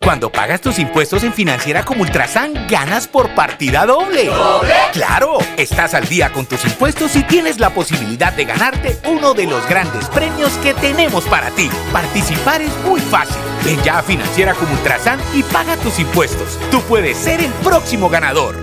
Cuando 0.00 0.32
pagas 0.32 0.62
tus 0.62 0.78
impuestos 0.78 1.22
en 1.24 1.34
Financiera 1.34 1.84
como 1.84 2.00
Ultrasan, 2.00 2.66
ganas 2.66 3.06
por 3.06 3.34
partida 3.34 3.84
doble. 3.84 4.24
¿Doble? 4.24 4.74
¡Claro! 4.92 5.36
Estás 5.58 5.92
al 5.92 6.08
día 6.08 6.32
con 6.32 6.46
tus 6.46 6.64
impuestos 6.64 7.14
y 7.14 7.22
tienes 7.24 7.58
la 7.58 7.70
posibilidad 7.70 8.32
de 8.32 8.46
ganarte 8.46 8.98
uno 9.06 9.34
de 9.34 9.46
los 9.46 9.68
grandes 9.68 10.08
premios 10.08 10.52
que 10.62 10.72
tenemos 10.72 11.24
para 11.24 11.50
ti. 11.50 11.68
Participar 11.92 12.62
es 12.62 12.74
muy 12.86 13.00
fácil. 13.00 13.36
Ven 13.64 13.82
ya 13.82 13.98
a 13.98 14.02
Financiera 14.02 14.54
como 14.54 14.72
Ultrasan 14.72 15.20
y 15.34 15.42
paga 15.42 15.76
tus 15.76 15.98
impuestos. 15.98 16.58
Tú 16.70 16.80
puedes 16.82 17.18
ser 17.18 17.40
el 17.40 17.52
próximo 17.62 18.08
ganador. 18.08 18.56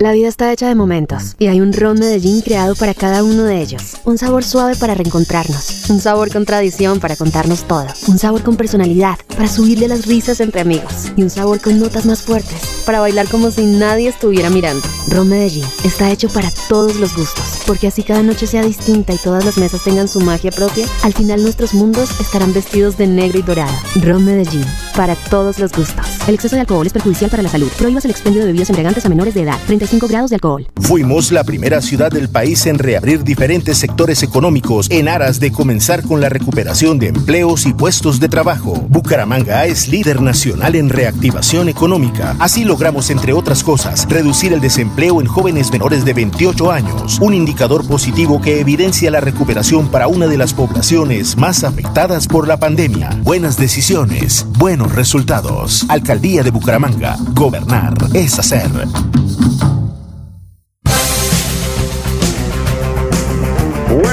La 0.00 0.12
vida 0.12 0.28
está 0.28 0.52
hecha 0.52 0.68
de 0.68 0.76
momentos 0.76 1.34
y 1.40 1.48
hay 1.48 1.60
un 1.60 1.72
ron 1.72 1.98
Medellín 1.98 2.40
creado 2.40 2.76
para 2.76 2.94
cada 2.94 3.24
uno 3.24 3.42
de 3.42 3.60
ellos. 3.60 3.96
Un 4.04 4.16
sabor 4.16 4.44
suave 4.44 4.76
para 4.76 4.94
reencontrarnos, 4.94 5.90
un 5.90 6.00
sabor 6.00 6.32
con 6.32 6.44
tradición 6.44 7.00
para 7.00 7.16
contarnos 7.16 7.64
todo, 7.64 7.86
un 8.06 8.16
sabor 8.16 8.44
con 8.44 8.56
personalidad 8.56 9.18
para 9.26 9.48
subirle 9.48 9.88
las 9.88 10.06
risas 10.06 10.38
entre 10.38 10.60
amigos 10.60 11.10
y 11.16 11.24
un 11.24 11.30
sabor 11.30 11.60
con 11.60 11.80
notas 11.80 12.06
más 12.06 12.22
fuertes 12.22 12.78
para 12.86 13.00
bailar 13.00 13.28
como 13.28 13.50
si 13.50 13.64
nadie 13.64 14.08
estuviera 14.08 14.50
mirando. 14.50 14.86
Ron 15.08 15.30
Medellín 15.30 15.66
está 15.82 16.10
hecho 16.10 16.28
para 16.28 16.50
todos 16.68 16.96
los 16.96 17.16
gustos, 17.16 17.60
porque 17.66 17.88
así 17.88 18.04
cada 18.04 18.22
noche 18.22 18.46
sea 18.46 18.62
distinta 18.62 19.12
y 19.12 19.18
todas 19.18 19.44
las 19.44 19.58
mesas 19.58 19.82
tengan 19.82 20.06
su 20.06 20.20
magia 20.20 20.52
propia, 20.52 20.86
al 21.02 21.12
final 21.12 21.42
nuestros 21.42 21.74
mundos 21.74 22.08
estarán 22.20 22.52
vestidos 22.52 22.96
de 22.96 23.08
negro 23.08 23.40
y 23.40 23.42
dorado. 23.42 23.74
Ron 23.96 24.24
Medellín, 24.24 24.64
para 24.94 25.16
todos 25.16 25.58
los 25.58 25.72
gustos. 25.72 26.06
El 26.28 26.34
exceso 26.36 26.54
de 26.54 26.60
alcohol 26.60 26.86
es 26.86 26.92
perjudicial 26.92 27.30
para 27.30 27.42
la 27.42 27.48
salud. 27.48 27.68
Prohíbas 27.76 28.04
el 28.04 28.12
expendio 28.12 28.40
de 28.40 28.46
bebidas 28.46 28.70
embriagantes 28.70 29.04
a 29.04 29.08
menores 29.08 29.34
de 29.34 29.42
edad. 29.42 29.58
35 29.88 30.08
grados 30.08 30.30
de 30.30 30.36
alcohol. 30.36 30.66
Fuimos 30.80 31.32
la 31.32 31.44
primera 31.44 31.80
ciudad 31.80 32.10
del 32.10 32.28
país 32.28 32.66
en 32.66 32.78
reabrir 32.78 33.24
diferentes 33.24 33.78
sectores 33.78 34.22
económicos 34.22 34.86
en 34.90 35.08
aras 35.08 35.40
de 35.40 35.50
comenzar 35.50 36.02
con 36.02 36.20
la 36.20 36.28
recuperación 36.28 36.98
de 36.98 37.08
empleos 37.08 37.64
y 37.66 37.72
puestos 37.72 38.20
de 38.20 38.28
trabajo. 38.28 38.74
Bucaramanga 38.88 39.64
es 39.66 39.88
líder 39.88 40.20
nacional 40.20 40.74
en 40.74 40.90
reactivación 40.90 41.68
económica. 41.68 42.36
Así 42.38 42.64
lo 42.64 42.78
logramos, 42.78 43.10
entre 43.10 43.32
otras 43.32 43.64
cosas, 43.64 44.06
reducir 44.08 44.52
el 44.52 44.60
desempleo 44.60 45.20
en 45.20 45.26
jóvenes 45.26 45.72
menores 45.72 46.04
de 46.04 46.12
28 46.12 46.70
años, 46.70 47.18
un 47.20 47.34
indicador 47.34 47.86
positivo 47.86 48.40
que 48.40 48.60
evidencia 48.60 49.10
la 49.10 49.20
recuperación 49.20 49.88
para 49.88 50.06
una 50.06 50.26
de 50.26 50.38
las 50.38 50.54
poblaciones 50.54 51.36
más 51.36 51.64
afectadas 51.64 52.28
por 52.28 52.46
la 52.46 52.58
pandemia. 52.58 53.18
Buenas 53.24 53.56
decisiones, 53.56 54.46
buenos 54.58 54.94
resultados. 54.94 55.86
Alcaldía 55.88 56.42
de 56.42 56.50
Bucaramanga. 56.50 57.16
Gobernar 57.34 57.94
es 58.14 58.38
hacer. 58.38 58.70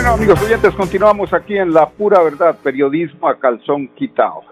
Bueno, 0.05 0.17
amigos 0.17 0.43
oyentes, 0.43 0.75
continuamos 0.75 1.33
aquí 1.33 1.57
en 1.57 1.73
La 1.73 1.89
Pura 1.89 2.21
Verdad, 2.21 2.59
periodismo 2.61 3.27
a 3.27 3.39
calzón 3.39 3.87
quitado. 3.95 4.43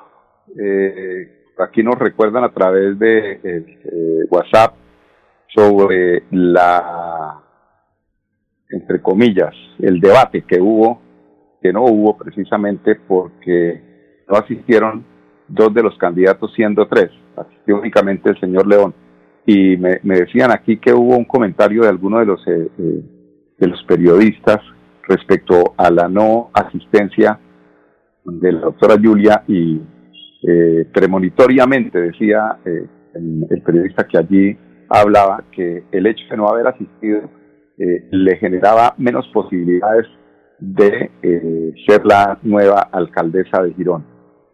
Eh, 0.60 1.52
aquí 1.60 1.84
nos 1.84 2.00
recuerdan 2.00 2.44
a 2.44 2.52
través 2.52 2.98
de 2.98 3.40
eh, 3.44 4.26
WhatsApp 4.32 4.74
sobre 5.54 6.24
la, 6.32 7.40
entre 8.72 9.00
comillas, 9.00 9.54
el 9.78 10.00
debate 10.00 10.42
que 10.42 10.60
hubo, 10.60 11.00
que 11.62 11.72
no 11.72 11.84
hubo 11.84 12.18
precisamente 12.18 12.96
porque 12.96 14.24
no 14.28 14.36
asistieron 14.38 15.06
dos 15.48 15.72
de 15.72 15.84
los 15.84 15.96
candidatos 16.00 16.52
siendo 16.56 16.88
tres, 16.88 17.12
asistió 17.38 17.78
únicamente 17.78 18.32
el 18.32 18.40
señor 18.40 18.66
León. 18.66 18.96
Y 19.46 19.78
me, 19.78 20.00
decían 20.02 20.50
aquí 20.50 20.78
que 20.78 20.94
hubo 20.94 21.16
un 21.16 21.26
comentario 21.26 21.84
de 21.84 21.90
alguno 21.90 22.18
de 22.18 22.26
los, 22.26 22.42
eh, 22.48 22.72
eh, 22.76 23.04
de 23.60 23.68
los 23.68 23.84
periodistas 23.84 24.60
respecto 25.08 25.74
a 25.78 25.90
la 25.90 26.08
no 26.08 26.50
asistencia 26.54 27.40
de 28.26 28.52
la 28.52 28.62
doctora 28.62 28.96
Julia 29.02 29.44
y 29.48 29.82
eh, 30.48 30.86
premonitoriamente 30.94 32.00
decía 32.00 32.58
eh, 32.66 32.88
el, 33.16 33.62
periodista 33.62 34.06
que 34.08 34.18
allí 34.18 34.58
hablaba 34.90 35.44
que 35.52 35.84
el 35.92 36.06
hecho 36.06 36.24
de 36.30 36.38
no 36.38 36.48
haber 36.48 36.68
asistido 36.68 37.30
eh, 37.78 38.08
le 38.12 38.38
generaba 38.38 38.94
menos 38.98 39.28
posibilidades 39.34 40.08
de 40.60 41.12
eh, 41.22 41.74
ser 41.88 42.06
la 42.06 42.40
nueva 42.44 42.88
alcaldesa 42.92 43.62
de 43.62 43.74
Girón. 43.74 44.06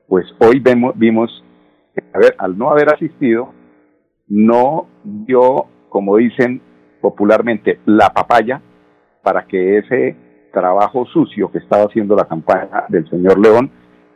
Pues 0.07 0.25
hoy 0.39 0.59
vemos, 0.59 0.97
vimos, 0.97 1.43
a 2.13 2.17
ver, 2.17 2.35
al 2.37 2.57
no 2.57 2.71
haber 2.71 2.93
asistido, 2.93 3.53
no 4.27 4.87
dio, 5.03 5.65
como 5.89 6.17
dicen 6.17 6.61
popularmente, 7.01 7.79
la 7.85 8.09
papaya 8.09 8.61
para 9.21 9.45
que 9.45 9.77
ese 9.77 10.15
trabajo 10.51 11.05
sucio 11.05 11.51
que 11.51 11.59
estaba 11.59 11.83
haciendo 11.83 12.15
la 12.15 12.25
campaña 12.25 12.85
del 12.89 13.09
señor 13.09 13.39
León 13.39 13.71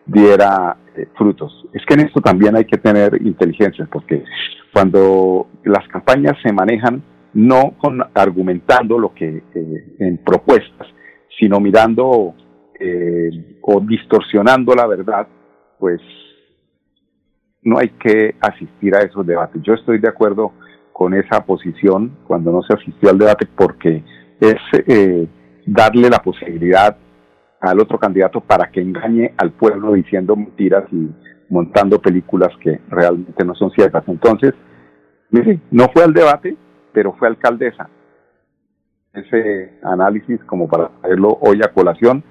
diera 0.05 0.77
eh, 0.95 1.07
frutos. 1.17 1.65
Es 1.73 1.85
que 1.85 1.93
en 1.95 2.01
esto 2.01 2.21
también 2.21 2.55
hay 2.55 2.65
que 2.65 2.77
tener 2.77 3.21
inteligencia, 3.21 3.87
porque 3.91 4.23
cuando 4.71 5.47
las 5.63 5.87
campañas 5.87 6.33
se 6.43 6.51
manejan 6.51 7.03
no 7.33 7.73
con 7.79 7.99
argumentando 8.13 8.99
lo 8.99 9.13
que 9.13 9.43
eh, 9.55 9.95
en 9.99 10.17
propuestas, 10.19 10.87
sino 11.39 11.59
mirando 11.59 12.35
eh, 12.79 13.57
o 13.61 13.79
distorsionando 13.79 14.75
la 14.75 14.85
verdad, 14.87 15.27
pues 15.79 15.99
no 17.63 17.79
hay 17.79 17.89
que 17.89 18.35
asistir 18.41 18.95
a 18.95 19.01
esos 19.01 19.25
debates. 19.25 19.61
Yo 19.63 19.73
estoy 19.73 19.99
de 19.99 20.09
acuerdo 20.09 20.51
con 20.91 21.13
esa 21.13 21.43
posición 21.45 22.17
cuando 22.27 22.51
no 22.51 22.61
se 22.61 22.73
asistió 22.73 23.09
al 23.09 23.17
debate 23.17 23.47
porque 23.55 24.03
es 24.39 24.57
darle 25.65 26.09
la 26.09 26.19
posibilidad 26.19 26.97
al 27.59 27.79
otro 27.79 27.97
candidato 27.97 28.41
para 28.41 28.69
que 28.69 28.81
engañe 28.81 29.33
al 29.37 29.51
pueblo 29.51 29.93
diciendo 29.93 30.35
mentiras 30.35 30.83
y 30.91 31.09
montando 31.49 31.99
películas 31.99 32.49
que 32.61 32.81
realmente 32.89 33.45
no 33.45 33.55
son 33.55 33.71
ciertas. 33.71 34.03
Entonces, 34.07 34.53
mire, 35.29 35.61
no 35.71 35.87
fue 35.93 36.03
al 36.03 36.13
debate, 36.13 36.57
pero 36.91 37.13
fue 37.13 37.27
alcaldesa. 37.27 37.89
ese 39.13 39.79
análisis 39.83 40.43
como 40.45 40.67
para 40.67 40.89
traerlo 41.01 41.37
hoy 41.41 41.61
a 41.63 41.71
colación, 41.71 42.23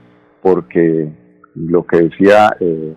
porque 0.43 1.11
lo 1.55 1.87
que 1.87 2.03
decía 2.03 2.57
eh, 2.59 2.95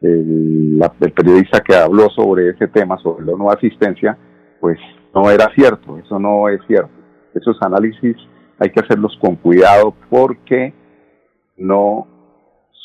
el, 0.00 0.80
el, 1.00 1.12
periodista 1.12 1.60
que 1.60 1.74
habló 1.74 2.08
sobre 2.10 2.50
ese 2.50 2.68
tema, 2.68 2.96
sobre 2.98 3.26
la 3.26 3.32
no 3.36 3.50
asistencia, 3.50 4.16
pues 4.60 4.78
no 5.14 5.30
era 5.30 5.50
cierto, 5.54 5.98
eso 5.98 6.18
no 6.18 6.48
es 6.48 6.60
cierto. 6.66 6.90
Esos 7.34 7.60
análisis 7.62 8.16
hay 8.58 8.70
que 8.70 8.80
hacerlos 8.80 9.16
con 9.20 9.36
cuidado 9.36 9.94
porque 10.08 10.72
no 11.56 12.06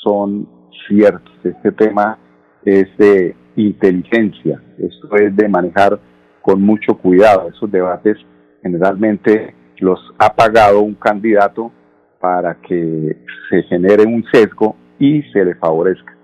son 0.04 0.48
ciertos. 0.88 1.32
Este 1.44 1.72
tema 1.72 2.18
es 2.66 2.86
de 2.98 3.36
inteligencia, 3.56 4.62
esto 4.78 5.16
es 5.16 5.36
de 5.36 5.48
manejar 5.48 6.00
con 6.42 6.62
mucho 6.62 6.96
cuidado. 6.98 7.50
Esos 7.50 7.72
debates 7.72 8.18
generalmente 8.62 9.56
los 9.78 10.00
ha 10.20 10.34
pagado 10.34 10.82
un 10.82 10.96
candidato 10.96 11.72
para 12.20 12.56
que 12.56 13.18
se 13.50 13.64
genere 13.64 14.06
un 14.06 14.24
sesgo 14.32 14.76
y 15.00 15.24
se 15.34 15.44
le 15.44 15.56
favorezca. 15.56 16.16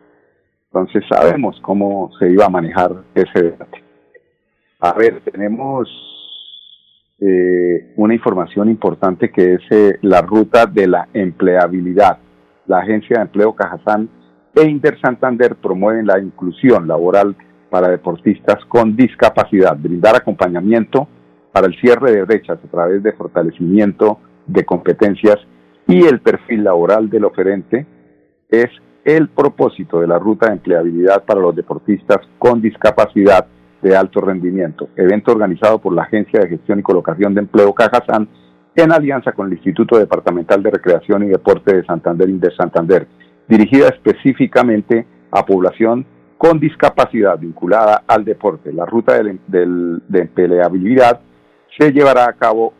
Entonces 0.71 1.03
sabemos 1.09 1.59
cómo 1.61 2.11
se 2.19 2.29
iba 2.31 2.45
a 2.45 2.49
manejar 2.49 3.03
ese 3.15 3.43
debate. 3.43 3.83
A 4.79 4.93
ver, 4.93 5.21
tenemos 5.21 5.89
eh, 7.19 7.93
una 7.95 8.13
información 8.13 8.69
importante 8.69 9.31
que 9.31 9.55
es 9.55 9.61
eh, 9.71 9.97
la 10.03 10.21
ruta 10.21 10.65
de 10.67 10.87
la 10.87 11.07
empleabilidad. 11.13 12.19
La 12.67 12.79
Agencia 12.79 13.17
de 13.17 13.23
Empleo 13.23 13.53
Cajazán 13.53 14.09
e 14.53 14.63
Inder 14.63 14.99
Santander 14.99 15.55
promueven 15.55 16.05
la 16.05 16.19
inclusión 16.19 16.87
laboral 16.87 17.35
para 17.69 17.89
deportistas 17.89 18.63
con 18.65 18.95
discapacidad, 18.95 19.75
brindar 19.77 20.15
acompañamiento 20.15 21.07
para 21.51 21.67
el 21.67 21.79
cierre 21.79 22.11
de 22.11 22.23
brechas 22.23 22.59
a 22.63 22.67
través 22.71 23.01
de 23.01 23.13
fortalecimiento 23.13 24.19
de 24.45 24.63
competencias 24.63 25.37
y 25.87 26.05
el 26.05 26.19
perfil 26.19 26.63
laboral 26.63 27.09
del 27.09 27.25
oferente 27.25 27.85
es 28.49 28.69
el 29.03 29.29
propósito 29.29 29.99
de 29.99 30.07
la 30.07 30.19
ruta 30.19 30.47
de 30.47 30.53
empleabilidad 30.53 31.23
para 31.23 31.39
los 31.39 31.55
deportistas 31.55 32.19
con 32.37 32.61
discapacidad 32.61 33.47
de 33.81 33.95
alto 33.95 34.21
rendimiento, 34.21 34.89
evento 34.95 35.31
organizado 35.31 35.79
por 35.79 35.93
la 35.93 36.03
Agencia 36.03 36.39
de 36.39 36.49
Gestión 36.49 36.79
y 36.79 36.83
Colocación 36.83 37.33
de 37.33 37.41
Empleo 37.41 37.73
Cajazán 37.73 38.27
en 38.75 38.91
alianza 38.91 39.31
con 39.31 39.47
el 39.47 39.53
Instituto 39.53 39.97
Departamental 39.97 40.61
de 40.61 40.71
Recreación 40.71 41.23
y 41.23 41.27
Deporte 41.27 41.75
de 41.75 41.85
Santander 41.85 42.27
de 42.27 42.55
Santander, 42.55 43.07
dirigida 43.47 43.87
específicamente 43.87 45.05
a 45.31 45.45
población 45.45 46.05
con 46.37 46.59
discapacidad 46.59 47.39
vinculada 47.39 48.03
al 48.07 48.23
deporte. 48.23 48.71
La 48.71 48.85
ruta 48.85 49.21
de, 49.21 49.39
de 49.47 50.19
empleabilidad 50.19 51.19
se 51.77 51.91
llevará 51.91 52.25
a 52.25 52.33
cabo 52.33 52.73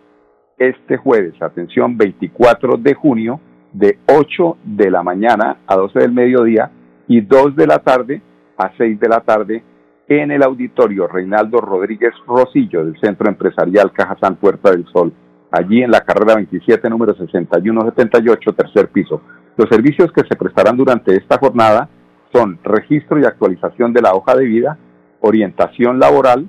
este 0.58 0.98
jueves, 0.98 1.34
atención, 1.42 1.98
24 1.98 2.77
de 2.77 2.94
junio, 2.94 3.39
de 3.74 4.00
8 4.08 4.58
de 4.63 4.89
la 4.89 5.04
mañana 5.04 5.58
a 5.68 5.75
12 5.75 6.00
del 6.00 6.12
mediodía 6.12 6.72
y 7.08 7.22
2 7.22 7.56
de 7.56 7.68
la 7.68 7.80
tarde 7.80 8.22
a 8.58 8.72
6 8.77 9.00
de 9.00 9.10
la 9.10 9.22
tarde 9.22 9.63
en 10.10 10.32
el 10.32 10.44
auditorio 10.44 11.08
Reinaldo 11.08 11.60
Rodríguez 11.60 12.14
Rosillo 12.26 12.86
del 12.86 13.00
Centro 13.00 13.28
Empresarial 13.28 13.92
Cajazán 13.92 14.38
Puerta 14.38 14.72
del 14.72 14.86
Sol, 14.94 15.12
allí 15.52 15.84
en 15.84 15.92
la 15.92 16.02
carrera 16.02 16.36
27, 16.36 16.90
número 16.90 17.14
6178, 17.14 18.54
tercer 18.54 18.88
piso. 18.90 19.22
Los 19.58 19.68
servicios 19.70 20.12
que 20.14 20.24
se 20.28 20.36
prestarán 20.36 20.78
durante 20.78 21.16
esta 21.16 21.38
jornada 21.38 21.90
son 22.32 22.60
registro 22.64 23.20
y 23.20 23.26
actualización 23.26 23.92
de 23.94 24.02
la 24.02 24.14
hoja 24.14 24.36
de 24.36 24.46
vida, 24.46 24.78
orientación 25.20 26.00
laboral, 26.00 26.48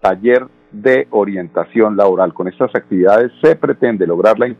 taller 0.00 0.46
de 0.72 1.06
orientación 1.10 1.96
laboral. 1.96 2.32
Con 2.32 2.48
estas 2.48 2.74
actividades 2.74 3.32
se 3.42 3.56
pretende 3.56 4.06
lograr 4.06 4.38
la, 4.38 4.54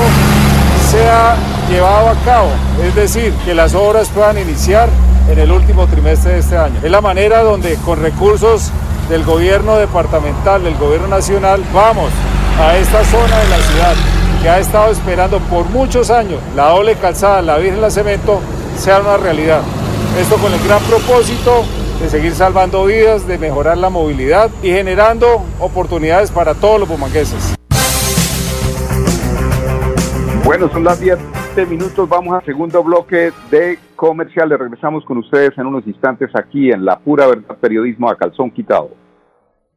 sea 0.89 1.35
llevado 1.69 2.09
a 2.09 2.15
cabo. 2.25 2.49
Es 2.83 2.95
decir, 2.95 3.33
que 3.45 3.53
las 3.53 3.75
obras 3.75 4.09
puedan 4.09 4.39
iniciar 4.39 4.89
en 5.29 5.37
el 5.37 5.51
último 5.51 5.85
trimestre 5.87 6.33
de 6.33 6.39
este 6.39 6.57
año. 6.57 6.79
Es 6.81 6.89
la 6.89 7.01
manera 7.01 7.43
donde 7.43 7.75
con 7.85 8.01
recursos 8.01 8.71
del 9.09 9.23
gobierno 9.23 9.77
departamental, 9.77 10.63
del 10.63 10.75
gobierno 10.77 11.07
nacional, 11.07 11.63
vamos 11.73 12.11
a 12.59 12.77
esta 12.77 13.03
zona 13.05 13.39
de 13.39 13.47
la 13.49 13.57
ciudad 13.57 13.95
que 14.41 14.49
ha 14.49 14.59
estado 14.59 14.91
esperando 14.91 15.39
por 15.39 15.65
muchos 15.69 16.09
años 16.09 16.39
la 16.55 16.69
doble 16.69 16.95
calzada, 16.95 17.41
la 17.41 17.57
Virgen 17.57 17.81
la 17.81 17.89
Cemento, 17.89 18.41
sea 18.77 18.99
una 18.99 19.17
realidad. 19.17 19.61
Esto 20.19 20.35
con 20.37 20.53
el 20.53 20.63
gran 20.67 20.81
propósito 20.83 21.63
de 22.01 22.09
seguir 22.09 22.33
salvando 22.35 22.85
vidas, 22.85 23.27
de 23.27 23.37
mejorar 23.37 23.77
la 23.77 23.89
movilidad 23.89 24.49
y 24.61 24.69
generando 24.69 25.41
oportunidades 25.59 26.31
para 26.31 26.53
todos 26.53 26.79
los 26.79 26.89
bumangueses. 26.89 27.55
Bueno, 30.43 30.69
son 30.71 30.83
las 30.83 30.99
10 30.99 31.17
27 31.57 31.75
minutos, 31.75 32.07
vamos 32.07 32.35
al 32.35 32.45
segundo 32.45 32.83
bloque 32.83 33.31
de 33.49 33.79
comerciales. 33.95 34.59
Regresamos 34.59 35.03
con 35.05 35.17
ustedes 35.17 35.57
en 35.57 35.65
unos 35.65 35.87
instantes 35.87 36.29
aquí 36.35 36.69
en 36.69 36.85
La 36.85 36.99
Pura 36.99 37.25
Verdad 37.25 37.57
Periodismo 37.59 38.11
a 38.11 38.15
Calzón 38.15 38.51
Quitado. 38.51 38.91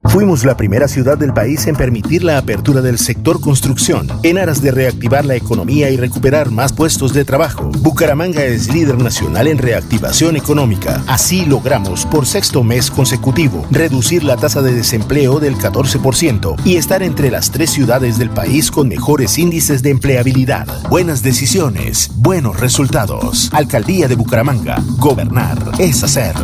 Fuimos 0.05 0.45
la 0.45 0.57
primera 0.57 0.89
ciudad 0.89 1.19
del 1.19 1.35
país 1.35 1.67
en 1.67 1.77
permitir 1.77 2.25
la 2.25 2.39
apertura 2.39 2.81
del 2.81 2.99
sector 2.99 3.39
construcción, 3.39 4.09
en 4.23 4.39
aras 4.39 4.63
de 4.63 4.71
reactivar 4.71 5.27
la 5.27 5.37
economía 5.37 5.91
y 5.91 5.99
recuperar 5.99 6.51
más 6.51 6.73
puestos 6.73 7.13
de 7.13 7.27
trabajo. 7.27 7.71
Bucaramanga 7.81 8.43
es 8.43 8.73
líder 8.73 8.97
nacional 8.97 9.47
en 9.47 9.59
reactivación 9.59 10.37
económica. 10.37 11.03
Así 11.07 11.45
logramos, 11.45 12.07
por 12.07 12.27
sexto 12.27 12.65
mes 12.65 12.91
consecutivo, 12.91 13.67
reducir 13.71 14.25
la 14.25 14.37
tasa 14.37 14.63
de 14.63 14.73
desempleo 14.73 15.39
del 15.39 15.57
14% 15.57 16.57
y 16.65 16.77
estar 16.77 17.03
entre 17.03 17.31
las 17.31 17.51
tres 17.51 17.71
ciudades 17.71 18.17
del 18.19 18.31
país 18.31 18.71
con 18.71 18.89
mejores 18.89 19.39
índices 19.39 19.83
de 19.83 19.91
empleabilidad. 19.91 20.67
Buenas 20.89 21.23
decisiones, 21.23 22.11
buenos 22.17 22.59
resultados. 22.59 23.51
Alcaldía 23.53 24.09
de 24.09 24.15
Bucaramanga. 24.17 24.83
Gobernar 24.99 25.59
es 25.79 26.03
hacer. 26.03 26.35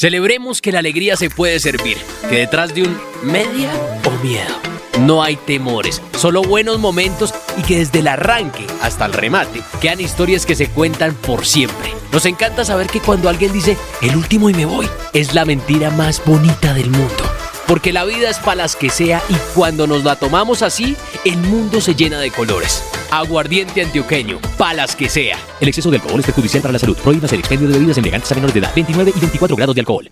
Celebremos 0.00 0.62
que 0.62 0.70
la 0.70 0.78
alegría 0.78 1.16
se 1.16 1.28
puede 1.28 1.58
servir, 1.58 1.96
que 2.30 2.36
detrás 2.36 2.72
de 2.72 2.82
un 2.82 2.96
media 3.24 3.72
o 4.04 4.10
miedo 4.24 4.54
no 5.00 5.24
hay 5.24 5.34
temores, 5.34 6.00
solo 6.16 6.42
buenos 6.42 6.78
momentos 6.78 7.34
y 7.56 7.62
que 7.62 7.78
desde 7.78 7.98
el 7.98 8.06
arranque 8.06 8.64
hasta 8.80 9.06
el 9.06 9.12
remate 9.12 9.60
quedan 9.80 10.00
historias 10.00 10.46
que 10.46 10.54
se 10.54 10.68
cuentan 10.68 11.16
por 11.16 11.44
siempre. 11.44 11.92
Nos 12.12 12.26
encanta 12.26 12.64
saber 12.64 12.86
que 12.86 13.00
cuando 13.00 13.28
alguien 13.28 13.52
dice 13.52 13.76
el 14.00 14.14
último 14.14 14.48
y 14.48 14.54
me 14.54 14.66
voy, 14.66 14.88
es 15.14 15.34
la 15.34 15.44
mentira 15.44 15.90
más 15.90 16.22
bonita 16.24 16.74
del 16.74 16.90
mundo. 16.90 17.47
Porque 17.68 17.92
la 17.92 18.04
vida 18.04 18.30
es 18.30 18.38
para 18.38 18.56
las 18.56 18.74
que 18.74 18.88
sea 18.88 19.22
y 19.28 19.34
cuando 19.54 19.86
nos 19.86 20.02
la 20.02 20.16
tomamos 20.16 20.62
así, 20.62 20.96
el 21.26 21.36
mundo 21.36 21.82
se 21.82 21.94
llena 21.94 22.18
de 22.18 22.30
colores. 22.30 22.82
Aguardiente 23.10 23.82
antioqueño, 23.82 24.38
palas 24.56 24.96
que 24.96 25.10
sea. 25.10 25.36
El 25.60 25.68
exceso 25.68 25.90
de 25.90 25.98
alcohol 25.98 26.18
es 26.18 26.26
perjudicial 26.26 26.62
para 26.62 26.72
la 26.72 26.78
salud. 26.78 26.96
Prohíbas 26.96 27.30
el 27.32 27.40
expendio 27.40 27.68
de 27.68 27.74
bebidas 27.74 27.98
embriagantes 27.98 28.32
a 28.32 28.34
menores 28.36 28.54
de 28.54 28.60
edad. 28.60 28.72
29 28.74 29.12
y 29.14 29.20
24 29.20 29.56
grados 29.56 29.74
de 29.74 29.80
alcohol. 29.82 30.10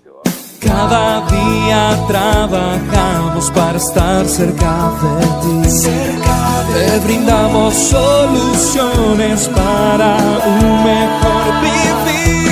Cada 0.61 1.27
día 1.29 1.99
trabajamos 2.09 3.51
para 3.53 3.79
estar 3.79 4.27
cerca 4.27 4.92
de 5.01 5.62
ti. 5.64 5.71
Cerca 5.71 6.64
Te 6.75 6.99
brindamos 7.07 7.75
soluciones 7.75 9.49
para 9.49 10.16
un 10.45 10.85
mejor 10.85 11.61
vivir. 11.62 12.51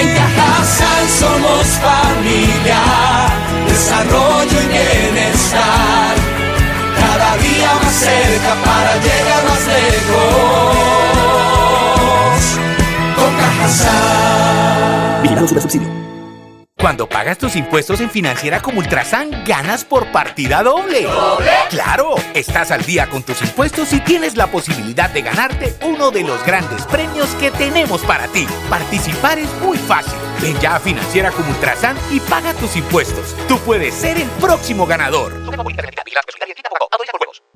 En 0.00 0.14
Cajasal 0.14 1.08
somos 1.08 1.66
familia, 1.80 2.82
desarrollo 3.84 4.58
y 4.62 4.66
bienestar. 4.66 6.14
Cada 6.98 7.36
día 7.36 7.70
más 7.82 7.94
cerca 7.94 8.52
para 8.64 8.96
llegar 8.96 9.44
más 9.48 9.66
lejos. 9.76 10.74
Con 13.16 13.32
Cajasal. 13.36 15.22
Vigilamos 15.22 15.50
su 15.50 15.60
subsidio. 15.60 15.88
Cuando 16.84 17.08
pagas 17.08 17.38
tus 17.38 17.56
impuestos 17.56 18.02
en 18.02 18.10
Financiera 18.10 18.60
como 18.60 18.80
Ultrasan, 18.80 19.42
ganas 19.46 19.86
por 19.86 20.12
partida 20.12 20.62
doble. 20.62 21.04
¿Doble? 21.04 21.50
¡Claro! 21.70 22.14
Estás 22.34 22.70
al 22.70 22.84
día 22.84 23.08
con 23.08 23.22
tus 23.22 23.40
impuestos 23.40 23.90
y 23.94 24.00
tienes 24.00 24.36
la 24.36 24.48
posibilidad 24.48 25.08
de 25.08 25.22
ganarte 25.22 25.74
uno 25.82 26.10
de 26.10 26.24
los 26.24 26.44
grandes 26.44 26.82
premios 26.84 27.30
que 27.36 27.50
tenemos 27.50 28.02
para 28.02 28.28
ti. 28.28 28.46
Participar 28.68 29.38
es 29.38 29.48
muy 29.62 29.78
fácil. 29.78 30.12
Ven 30.42 30.60
ya 30.60 30.76
a 30.76 30.78
Financiera 30.78 31.30
como 31.30 31.48
Ultrasan 31.52 31.96
y 32.10 32.20
paga 32.20 32.52
tus 32.52 32.76
impuestos. 32.76 33.34
Tú 33.48 33.58
puedes 33.60 33.94
ser 33.94 34.18
el 34.18 34.28
próximo 34.38 34.84
ganador. 34.84 35.32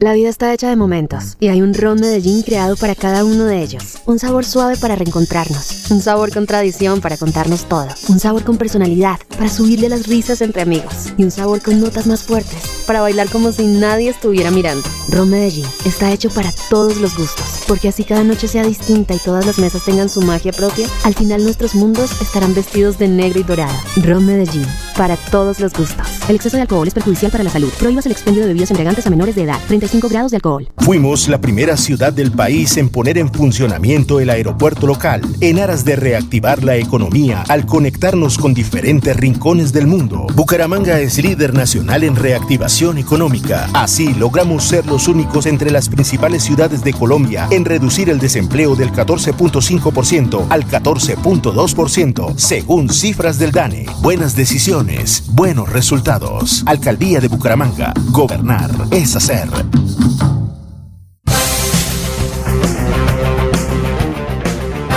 La 0.00 0.12
vida 0.12 0.28
está 0.28 0.54
hecha 0.54 0.68
de 0.68 0.76
momentos 0.76 1.36
y 1.40 1.48
hay 1.48 1.60
un 1.60 1.74
ron 1.74 1.98
Medellín 1.98 2.42
creado 2.42 2.76
para 2.76 2.94
cada 2.94 3.24
uno 3.24 3.46
de 3.46 3.60
ellos. 3.60 3.98
Un 4.06 4.20
sabor 4.20 4.44
suave 4.44 4.76
para 4.76 4.94
reencontrarnos, 4.94 5.90
un 5.90 6.00
sabor 6.00 6.32
con 6.32 6.46
tradición 6.46 7.00
para 7.00 7.16
contarnos 7.16 7.64
todo, 7.64 7.88
un 8.08 8.20
sabor 8.20 8.44
con 8.44 8.58
personalidad 8.58 9.18
para 9.36 9.50
subirle 9.50 9.88
las 9.88 10.06
risas 10.06 10.40
entre 10.40 10.62
amigos 10.62 11.12
y 11.16 11.24
un 11.24 11.32
sabor 11.32 11.60
con 11.62 11.80
notas 11.80 12.06
más 12.06 12.22
fuertes 12.22 12.62
para 12.86 13.00
bailar 13.00 13.28
como 13.28 13.50
si 13.50 13.66
nadie 13.66 14.10
estuviera 14.10 14.52
mirando. 14.52 14.88
Ron 15.08 15.30
Medellín 15.30 15.66
está 15.84 16.12
hecho 16.12 16.30
para 16.30 16.52
todos 16.70 16.98
los 16.98 17.16
gustos, 17.16 17.64
porque 17.66 17.88
así 17.88 18.04
cada 18.04 18.22
noche 18.22 18.46
sea 18.46 18.62
distinta 18.62 19.14
y 19.14 19.18
todas 19.18 19.46
las 19.46 19.58
mesas 19.58 19.84
tengan 19.84 20.08
su 20.08 20.22
magia 20.22 20.52
propia, 20.52 20.86
al 21.02 21.14
final 21.14 21.42
nuestros 21.42 21.74
mundos 21.74 22.12
estarán 22.22 22.54
vestidos 22.54 22.98
de 22.98 23.08
negro 23.08 23.40
y 23.40 23.42
dorado. 23.42 23.74
Ron 23.96 24.26
Medellín, 24.26 24.66
para 24.96 25.16
todos 25.16 25.58
los 25.58 25.72
gustos. 25.72 26.17
El 26.28 26.36
exceso 26.36 26.58
de 26.58 26.62
alcohol 26.62 26.86
es 26.86 26.92
perjudicial 26.92 27.32
para 27.32 27.42
la 27.42 27.48
salud. 27.48 27.72
Prohíbas 27.78 28.04
el 28.04 28.12
expendio 28.12 28.42
de 28.42 28.48
bebidas 28.48 28.70
embriagantes 28.70 29.06
a 29.06 29.10
menores 29.10 29.34
de 29.34 29.44
edad. 29.44 29.58
35 29.66 30.10
grados 30.10 30.30
de 30.30 30.36
alcohol. 30.36 30.68
Fuimos 30.76 31.26
la 31.26 31.40
primera 31.40 31.74
ciudad 31.78 32.12
del 32.12 32.32
país 32.32 32.76
en 32.76 32.90
poner 32.90 33.16
en 33.16 33.32
funcionamiento 33.32 34.20
el 34.20 34.28
aeropuerto 34.28 34.86
local, 34.86 35.22
en 35.40 35.58
aras 35.58 35.86
de 35.86 35.96
reactivar 35.96 36.62
la 36.62 36.76
economía 36.76 37.44
al 37.48 37.64
conectarnos 37.64 38.36
con 38.36 38.52
diferentes 38.52 39.16
rincones 39.16 39.72
del 39.72 39.86
mundo. 39.86 40.26
Bucaramanga 40.34 41.00
es 41.00 41.16
líder 41.16 41.54
nacional 41.54 42.04
en 42.04 42.14
reactivación 42.14 42.98
económica. 42.98 43.70
Así 43.72 44.12
logramos 44.12 44.64
ser 44.64 44.84
los 44.84 45.08
únicos 45.08 45.46
entre 45.46 45.70
las 45.70 45.88
principales 45.88 46.42
ciudades 46.42 46.84
de 46.84 46.92
Colombia 46.92 47.48
en 47.50 47.64
reducir 47.64 48.10
el 48.10 48.18
desempleo 48.18 48.76
del 48.76 48.92
14.5% 48.92 50.46
al 50.50 50.66
14.2%, 50.66 52.36
según 52.36 52.90
cifras 52.90 53.38
del 53.38 53.52
DANE. 53.52 53.86
Buenas 54.02 54.36
decisiones, 54.36 55.24
buenos 55.28 55.70
resultados. 55.70 56.17
Alcaldía 56.66 57.20
de 57.20 57.28
Bucaramanga. 57.28 57.92
Gobernar 58.12 58.70
es 58.90 59.14
hacer. 59.14 59.48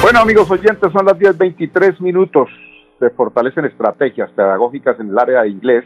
Bueno, 0.01 0.19
amigos 0.19 0.49
oyentes, 0.49 0.91
son 0.91 1.05
las 1.05 1.17
10.23 1.17 1.99
minutos. 2.01 2.49
Se 2.99 3.09
fortalecen 3.11 3.65
estrategias 3.65 4.31
pedagógicas 4.31 4.99
en 4.99 5.09
el 5.09 5.19
área 5.19 5.43
de 5.43 5.49
inglés 5.49 5.85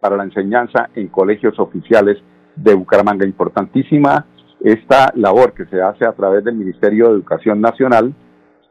para 0.00 0.16
la 0.16 0.24
enseñanza 0.24 0.88
en 0.94 1.08
colegios 1.08 1.58
oficiales 1.58 2.16
de 2.56 2.74
Bucaramanga. 2.74 3.26
Importantísima 3.26 4.26
esta 4.60 5.12
labor 5.14 5.52
que 5.52 5.66
se 5.66 5.80
hace 5.82 6.06
a 6.06 6.12
través 6.12 6.42
del 6.44 6.54
Ministerio 6.54 7.08
de 7.08 7.14
Educación 7.14 7.60
Nacional, 7.60 8.14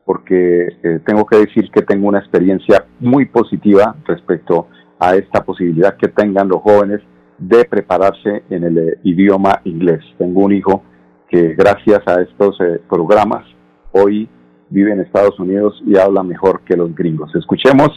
porque 0.05 0.67
eh, 0.83 0.99
tengo 1.05 1.25
que 1.25 1.37
decir 1.37 1.69
que 1.71 1.81
tengo 1.81 2.07
una 2.07 2.19
experiencia 2.19 2.85
muy 2.99 3.25
positiva 3.25 3.95
respecto 4.05 4.67
a 4.99 5.15
esta 5.15 5.43
posibilidad 5.43 5.95
que 5.95 6.09
tengan 6.09 6.49
los 6.49 6.61
jóvenes 6.61 7.01
de 7.37 7.65
prepararse 7.65 8.43
en 8.49 8.63
el 8.65 8.77
eh, 8.77 8.99
idioma 9.03 9.61
inglés. 9.63 10.01
Tengo 10.17 10.41
un 10.41 10.51
hijo 10.51 10.83
que 11.29 11.53
gracias 11.53 12.01
a 12.05 12.21
estos 12.21 12.59
eh, 12.59 12.81
programas 12.89 13.45
hoy 13.93 14.29
vive 14.69 14.91
en 14.91 14.99
Estados 14.99 15.39
Unidos 15.39 15.81
y 15.85 15.97
habla 15.97 16.21
mejor 16.21 16.61
que 16.65 16.75
los 16.75 16.93
gringos. 16.93 17.33
Escuchemos 17.35 17.89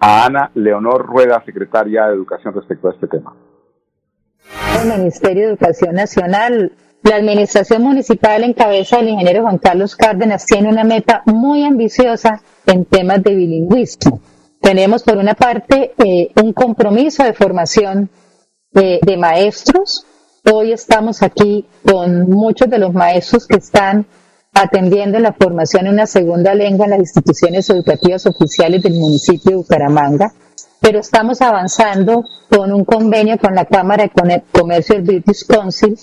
a 0.00 0.26
Ana 0.26 0.50
Leonor 0.54 1.06
Rueda, 1.06 1.42
secretaria 1.46 2.06
de 2.06 2.14
Educación, 2.14 2.54
respecto 2.54 2.88
a 2.88 2.92
este 2.92 3.06
tema. 3.06 3.34
El 4.82 4.98
Ministerio 4.98 5.42
de 5.42 5.48
Educación 5.50 5.94
Nacional, 5.94 6.72
la 7.04 7.16
Administración 7.16 7.82
Municipal 7.82 8.42
en 8.42 8.52
cabeza 8.52 8.96
del 8.96 9.10
ingeniero 9.10 9.42
Juan 9.42 9.58
Carlos 9.58 9.94
Cárdenas 9.94 10.44
tiene 10.44 10.68
una 10.68 10.82
meta 10.82 11.22
muy 11.26 11.64
ambiciosa 11.64 12.40
en 12.66 12.84
temas 12.84 13.22
de 13.22 13.34
bilingüismo. 13.34 14.20
Tenemos 14.62 15.02
por 15.02 15.18
una 15.18 15.34
parte 15.34 15.92
eh, 15.98 16.32
un 16.42 16.52
compromiso 16.52 17.24
de 17.24 17.34
formación 17.34 18.08
de 18.70 19.16
maestros. 19.18 20.06
Hoy 20.50 20.72
estamos 20.72 21.22
aquí 21.22 21.66
con 21.84 22.30
muchos 22.30 22.70
de 22.70 22.78
los 22.78 22.94
maestros 22.94 23.46
que 23.46 23.58
están 23.58 24.06
atendiendo 24.54 25.18
la 25.18 25.32
formación 25.32 25.86
en 25.86 25.94
una 25.94 26.06
segunda 26.06 26.54
lengua 26.54 26.86
en 26.86 26.90
las 26.90 27.00
instituciones 27.00 27.68
educativas 27.70 28.24
oficiales 28.26 28.82
del 28.82 28.94
municipio 28.94 29.50
de 29.50 29.56
Bucaramanga, 29.56 30.32
pero 30.80 31.00
estamos 31.00 31.42
avanzando 31.42 32.24
con 32.48 32.72
un 32.72 32.84
convenio 32.84 33.38
con 33.38 33.54
la 33.54 33.64
Cámara 33.64 34.04
de 34.04 34.42
Comercio 34.52 34.94
del 34.94 35.04
British 35.04 35.46
Council 35.46 35.98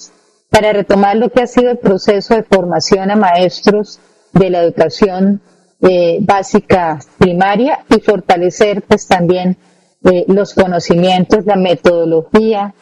para 0.50 0.74
retomar 0.74 1.16
lo 1.16 1.30
que 1.30 1.44
ha 1.44 1.48
sido 1.48 1.72
el 1.72 1.78
proceso 1.78 2.36
de 2.36 2.44
formación 2.44 3.10
a 3.10 3.16
maestros 3.16 4.00
de 4.34 4.50
la 4.50 4.62
educación 4.62 5.42
eh, 5.82 6.18
básica 6.22 7.00
primaria 7.18 7.86
y 7.90 8.00
fortalecer 8.02 8.82
pues 8.82 9.08
también 9.08 9.58
eh, 10.04 10.26
los 10.28 10.54
conocimientos, 10.54 11.46
la 11.46 11.56
metodología, 11.56 12.74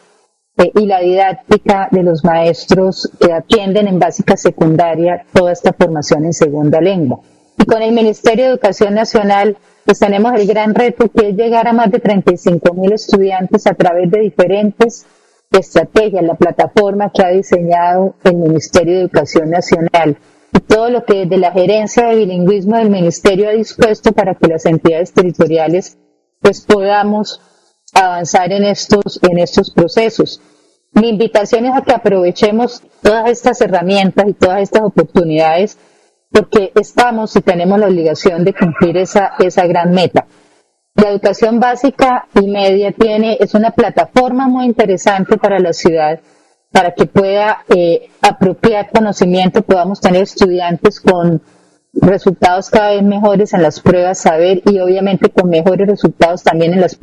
y 0.74 0.86
la 0.86 1.00
didáctica 1.00 1.88
de 1.90 2.02
los 2.02 2.24
maestros 2.24 3.10
que 3.20 3.32
atienden 3.32 3.86
en 3.86 3.98
básica 3.98 4.36
secundaria 4.36 5.24
toda 5.32 5.52
esta 5.52 5.72
formación 5.72 6.24
en 6.24 6.32
segunda 6.32 6.80
lengua. 6.80 7.20
Y 7.56 7.64
con 7.64 7.82
el 7.82 7.92
Ministerio 7.92 8.44
de 8.44 8.50
Educación 8.52 8.94
Nacional, 8.94 9.56
pues 9.84 10.00
tenemos 10.00 10.32
el 10.34 10.46
gran 10.46 10.74
reto 10.74 11.08
que 11.10 11.30
es 11.30 11.36
llegar 11.36 11.68
a 11.68 11.72
más 11.72 11.90
de 11.90 12.00
35 12.00 12.74
mil 12.74 12.92
estudiantes 12.92 13.66
a 13.66 13.74
través 13.74 14.10
de 14.10 14.20
diferentes 14.20 15.06
estrategias, 15.50 16.22
la 16.24 16.34
plataforma 16.34 17.10
que 17.10 17.24
ha 17.24 17.28
diseñado 17.28 18.14
el 18.24 18.34
Ministerio 18.34 18.94
de 18.94 19.00
Educación 19.02 19.50
Nacional 19.50 20.16
y 20.52 20.60
todo 20.60 20.90
lo 20.90 21.04
que 21.04 21.26
desde 21.26 21.38
la 21.38 21.52
gerencia 21.52 22.06
de 22.06 22.16
bilingüismo 22.16 22.76
del 22.76 22.90
Ministerio 22.90 23.48
ha 23.48 23.52
dispuesto 23.52 24.12
para 24.12 24.34
que 24.34 24.48
las 24.48 24.64
entidades 24.66 25.12
territoriales 25.12 25.98
pues 26.40 26.62
podamos 26.62 27.40
avanzar 27.94 28.52
en 28.52 28.64
estos, 28.64 29.20
en 29.22 29.38
estos 29.38 29.70
procesos. 29.70 30.40
Mi 30.92 31.10
invitación 31.10 31.66
es 31.66 31.76
a 31.76 31.82
que 31.82 31.92
aprovechemos 31.92 32.82
todas 33.02 33.30
estas 33.30 33.60
herramientas 33.60 34.26
y 34.28 34.32
todas 34.32 34.62
estas 34.62 34.82
oportunidades 34.82 35.78
porque 36.30 36.72
estamos 36.74 37.34
y 37.36 37.40
tenemos 37.40 37.78
la 37.78 37.86
obligación 37.86 38.44
de 38.44 38.54
cumplir 38.54 38.96
esa, 38.98 39.32
esa 39.38 39.66
gran 39.66 39.92
meta. 39.92 40.26
La 40.94 41.10
educación 41.10 41.60
básica 41.60 42.26
y 42.34 42.48
media 42.48 42.92
tiene, 42.92 43.36
es 43.40 43.54
una 43.54 43.70
plataforma 43.70 44.48
muy 44.48 44.66
interesante 44.66 45.36
para 45.38 45.58
la 45.58 45.72
ciudad, 45.72 46.20
para 46.70 46.92
que 46.92 47.06
pueda 47.06 47.64
eh, 47.74 48.10
apropiar 48.20 48.90
conocimiento, 48.90 49.62
podamos 49.62 50.00
tener 50.00 50.22
estudiantes 50.22 51.00
con 51.00 51.40
resultados 51.94 52.70
cada 52.70 52.90
vez 52.90 53.02
mejores 53.02 53.54
en 53.54 53.62
las 53.62 53.80
pruebas, 53.80 54.18
saber 54.18 54.62
y 54.66 54.78
obviamente 54.78 55.30
con 55.30 55.48
mejores 55.48 55.88
resultados 55.88 56.42
también 56.42 56.74
en 56.74 56.82
las. 56.82 56.98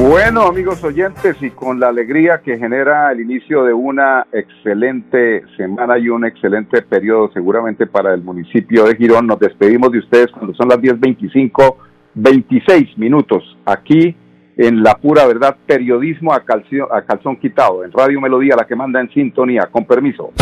Bueno, 0.00 0.42
amigos 0.42 0.84
oyentes, 0.84 1.36
y 1.42 1.50
con 1.50 1.80
la 1.80 1.88
alegría 1.88 2.40
que 2.40 2.56
genera 2.56 3.10
el 3.10 3.20
inicio 3.20 3.64
de 3.64 3.74
una 3.74 4.28
excelente 4.32 5.42
semana 5.56 5.98
y 5.98 6.08
un 6.08 6.24
excelente 6.24 6.82
periodo 6.82 7.32
seguramente 7.32 7.88
para 7.88 8.14
el 8.14 8.22
municipio 8.22 8.84
de 8.84 8.94
Girón, 8.94 9.26
nos 9.26 9.40
despedimos 9.40 9.90
de 9.90 9.98
ustedes 9.98 10.30
cuando 10.30 10.54
son 10.54 10.68
las 10.68 10.78
10.25, 10.78 11.74
26 12.14 12.96
minutos, 12.96 13.58
aquí 13.64 14.14
en 14.58 14.82
La 14.82 14.96
Pura 14.96 15.24
Verdad, 15.24 15.56
periodismo 15.66 16.32
a, 16.32 16.38
a 16.38 17.02
calzón 17.02 17.36
quitado, 17.36 17.84
en 17.84 17.92
Radio 17.92 18.20
Melodía, 18.20 18.56
la 18.56 18.66
que 18.66 18.74
manda 18.74 19.00
en 19.00 19.08
sintonía, 19.10 19.68
con 19.70 19.84
permiso. 19.84 20.32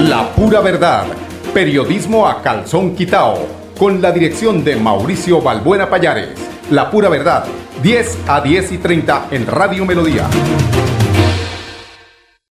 La 0.00 0.28
Pura 0.34 0.60
Verdad, 0.60 1.06
periodismo 1.54 2.26
a 2.26 2.42
calzón 2.42 2.96
quitado, 2.96 3.46
con 3.78 4.02
la 4.02 4.10
dirección 4.10 4.64
de 4.64 4.74
Mauricio 4.74 5.40
Balbuena 5.40 5.88
Payares. 5.88 6.34
La 6.72 6.90
Pura 6.90 7.08
Verdad, 7.08 7.44
10 7.80 8.24
a 8.28 8.40
10 8.40 8.72
y 8.72 8.78
30 8.78 9.28
en 9.30 9.46
Radio 9.46 9.86
Melodía. 9.86 10.26